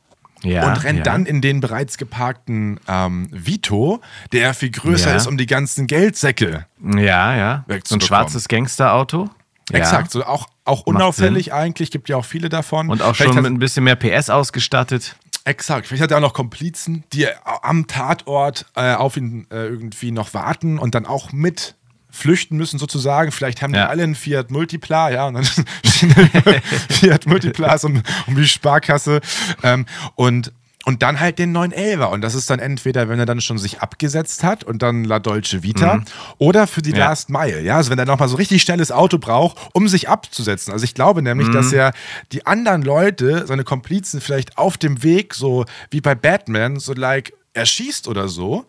Ja. 0.43 0.67
und 0.67 0.83
rennt 0.83 0.99
ja. 0.99 1.03
dann 1.05 1.25
in 1.25 1.41
den 1.41 1.61
bereits 1.61 1.97
geparkten 1.97 2.79
ähm, 2.87 3.29
Vito, 3.31 4.01
der 4.31 4.53
viel 4.53 4.71
größer 4.71 5.11
Ja. 5.11 5.15
ist, 5.15 5.27
um 5.27 5.37
die 5.37 5.45
ganzen 5.45 5.87
Geldsäcke. 5.87 6.65
Ja, 6.95 7.35
ja. 7.35 7.65
So 7.85 7.95
ein 7.95 8.01
schwarzes 8.01 8.47
Gangsterauto. 8.47 9.29
Exakt, 9.71 10.11
so 10.11 10.25
auch, 10.25 10.47
auch 10.65 10.81
unauffällig 10.81 11.53
eigentlich, 11.53 11.89
gibt 11.89 12.09
ja 12.09 12.17
auch 12.17 12.25
viele 12.25 12.49
davon. 12.49 12.89
Und 12.89 13.01
auch 13.01 13.15
Vielleicht 13.15 13.29
schon 13.29 13.37
hat- 13.37 13.43
mit 13.43 13.53
ein 13.53 13.59
bisschen 13.59 13.85
mehr 13.85 13.95
PS 13.95 14.29
ausgestattet. 14.29 15.15
Exakt, 15.45 15.87
vielleicht 15.87 16.03
hat 16.03 16.11
er 16.11 16.17
auch 16.17 16.21
noch 16.21 16.33
Komplizen, 16.33 17.03
die 17.13 17.27
am 17.63 17.87
Tatort 17.87 18.65
äh, 18.75 18.93
auf 18.93 19.15
ihn 19.17 19.45
äh, 19.51 19.65
irgendwie 19.67 20.11
noch 20.11 20.33
warten 20.33 20.79
und 20.79 20.95
dann 20.95 21.05
auch 21.05 21.31
mit 21.33 21.75
flüchten 22.13 22.55
müssen 22.57 22.77
sozusagen. 22.79 23.31
Vielleicht 23.31 23.61
haben 23.61 23.73
Ja. 23.73 23.85
die 23.85 23.89
alle 23.89 24.03
einen 24.03 24.15
Fiat 24.15 24.51
Multipla, 24.51 25.09
ja, 25.09 25.25
und 25.25 25.33
dann 25.33 25.43
stehen 25.85 26.13
Fiat 26.89 27.25
Multiplas 27.25 27.83
um, 27.83 28.01
um 28.27 28.35
die 28.35 28.47
Sparkasse 28.47 29.19
ähm, 29.63 29.85
und 30.15 30.51
und 30.85 31.01
dann 31.01 31.21
halt 31.21 31.39
den 31.39 31.55
911er. 31.55 32.07
Und 32.07 32.19
das 32.19 32.35
ist 32.35 32.49
dann 32.49 32.59
entweder, 32.59 33.07
wenn 33.07 33.17
er 33.17 33.25
dann 33.25 33.39
schon 33.39 33.57
sich 33.57 33.79
abgesetzt 33.79 34.43
hat 34.43 34.65
und 34.65 34.81
dann 34.81 35.05
La 35.05 35.19
Dolce 35.19 35.63
Vita 35.63 36.03
oder 36.39 36.67
für 36.67 36.81
die 36.81 36.89
Mhm. 36.91 36.97
Ja. 36.97 37.05
Last 37.07 37.29
Mile. 37.29 37.61
Ja, 37.61 37.77
also 37.77 37.89
wenn 37.89 37.99
er 37.99 38.05
nochmal 38.05 38.27
so 38.27 38.35
richtig 38.35 38.63
schnelles 38.63 38.91
Auto 38.91 39.17
braucht, 39.17 39.55
um 39.71 39.87
sich 39.87 40.09
abzusetzen. 40.09 40.73
Also 40.73 40.83
ich 40.83 40.93
glaube 40.93 41.21
nämlich, 41.21 41.49
dass 41.51 41.67
Mhm. 41.71 41.77
er 41.77 41.93
die 42.33 42.45
anderen 42.45 42.81
Leute, 42.81 43.47
seine 43.47 43.63
Komplizen 43.63 44.19
vielleicht 44.19 44.57
auf 44.57 44.77
dem 44.77 45.03
Weg, 45.03 45.35
so 45.35 45.63
wie 45.89 46.01
bei 46.01 46.15
Batman, 46.15 46.77
so 46.81 46.91
like 46.93 47.31
erschießt 47.53 48.07
oder 48.07 48.27
so 48.27 48.65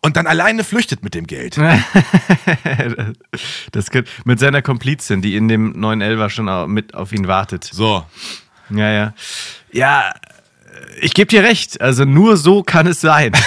und 0.00 0.16
dann 0.16 0.26
alleine 0.26 0.64
flüchtet 0.64 1.02
mit 1.02 1.14
dem 1.14 1.26
Geld. 1.26 1.58
Das 3.72 3.90
könnte, 3.90 4.10
mit 4.24 4.38
seiner 4.38 4.62
Komplizin, 4.62 5.20
die 5.20 5.34
in 5.36 5.48
dem 5.48 5.74
911er 5.74 6.30
schon 6.30 6.72
mit 6.72 6.94
auf 6.94 7.12
ihn 7.12 7.26
wartet. 7.26 7.64
So. 7.64 8.04
Ja, 8.70 8.90
ja. 8.90 9.14
Ja, 9.72 10.14
ich 11.00 11.14
gebe 11.14 11.26
dir 11.26 11.42
recht. 11.42 11.80
Also 11.80 12.04
nur 12.04 12.36
so 12.36 12.62
kann 12.62 12.86
es 12.86 13.00
sein. 13.00 13.32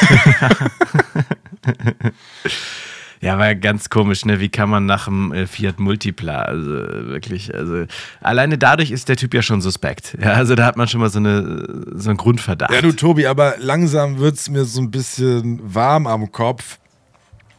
ja, 3.22 3.34
aber 3.34 3.56
ganz 3.56 3.90
komisch, 3.90 4.26
ne? 4.26 4.40
Wie 4.40 4.50
kann 4.50 4.70
man 4.70 4.86
nach 4.86 5.06
dem 5.06 5.32
äh, 5.32 5.48
Fiat 5.48 5.80
Multipla, 5.80 6.42
also 6.42 6.76
äh, 6.76 7.08
wirklich, 7.08 7.54
also 7.54 7.86
alleine 8.22 8.58
dadurch 8.58 8.92
ist 8.92 9.10
der 9.10 9.16
Typ 9.16 9.34
ja 9.34 9.42
schon 9.42 9.62
suspekt. 9.62 10.18
Ja, 10.22 10.34
also 10.34 10.56
da 10.56 10.66
hat 10.66 10.78
man 10.78 10.88
schon 10.88 11.02
mal 11.02 11.10
so, 11.10 11.20
eine, 11.20 11.68
so 11.96 12.10
einen 12.10 12.18
Grundverdacht. 12.18 12.72
Ja, 12.72 12.82
du 12.82 12.92
Tobi, 12.92 13.26
aber 13.26 13.56
langsam 13.60 14.20
wird 14.20 14.36
es 14.36 14.50
mir 14.50 14.66
so 14.66 14.82
ein 14.82 14.92
bisschen 14.92 15.60
warm 15.64 16.08
am 16.08 16.32
Kopf. 16.32 16.80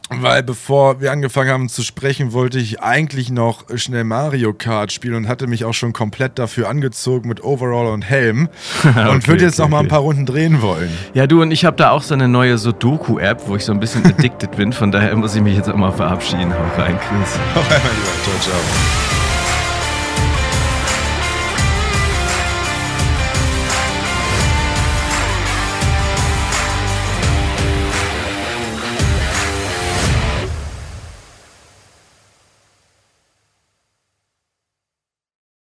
Weil 0.09 0.43
bevor 0.43 1.01
wir 1.01 1.11
angefangen 1.11 1.51
haben 1.51 1.69
zu 1.69 1.83
sprechen, 1.83 2.33
wollte 2.33 2.59
ich 2.59 2.81
eigentlich 2.81 3.29
noch 3.29 3.65
schnell 3.75 4.03
Mario 4.03 4.53
Kart 4.53 4.91
spielen 4.91 5.15
und 5.15 5.27
hatte 5.27 5.47
mich 5.47 5.65
auch 5.65 5.73
schon 5.73 5.93
komplett 5.93 6.39
dafür 6.39 6.69
angezogen 6.69 7.29
mit 7.29 7.43
Overall 7.43 7.87
und 7.87 8.01
Helm 8.01 8.49
und 8.83 8.89
Okay, 8.97 9.27
würde 9.27 9.45
jetzt 9.45 9.59
okay, 9.59 9.63
noch 9.63 9.69
mal 9.69 9.79
ein 9.79 9.87
paar 9.87 9.99
Runden 10.01 10.25
drehen 10.25 10.61
wollen. 10.61 10.89
Ja, 11.13 11.27
du 11.27 11.41
und 11.41 11.51
ich 11.51 11.65
habe 11.65 11.77
da 11.77 11.91
auch 11.91 12.03
so 12.03 12.13
eine 12.13 12.27
neue 12.27 12.57
Sudoku-App, 12.57 13.47
wo 13.47 13.55
ich 13.55 13.65
so 13.65 13.71
ein 13.71 13.79
bisschen 13.79 14.05
addicted 14.05 14.55
bin. 14.55 14.73
Von 14.73 14.91
daher 14.91 15.15
muss 15.15 15.35
ich 15.35 15.41
mich 15.41 15.55
jetzt 15.55 15.69
auch 15.69 15.75
mal 15.75 15.91
verabschieden. 15.91 16.53
Hau 16.53 16.81
rein, 16.81 16.97
Chris. 16.97 17.35
Auf 17.55 17.65
einmal 17.71 17.91
lieber. 17.91 18.23
Ciao, 18.23 18.39
ciao. 18.41 19.18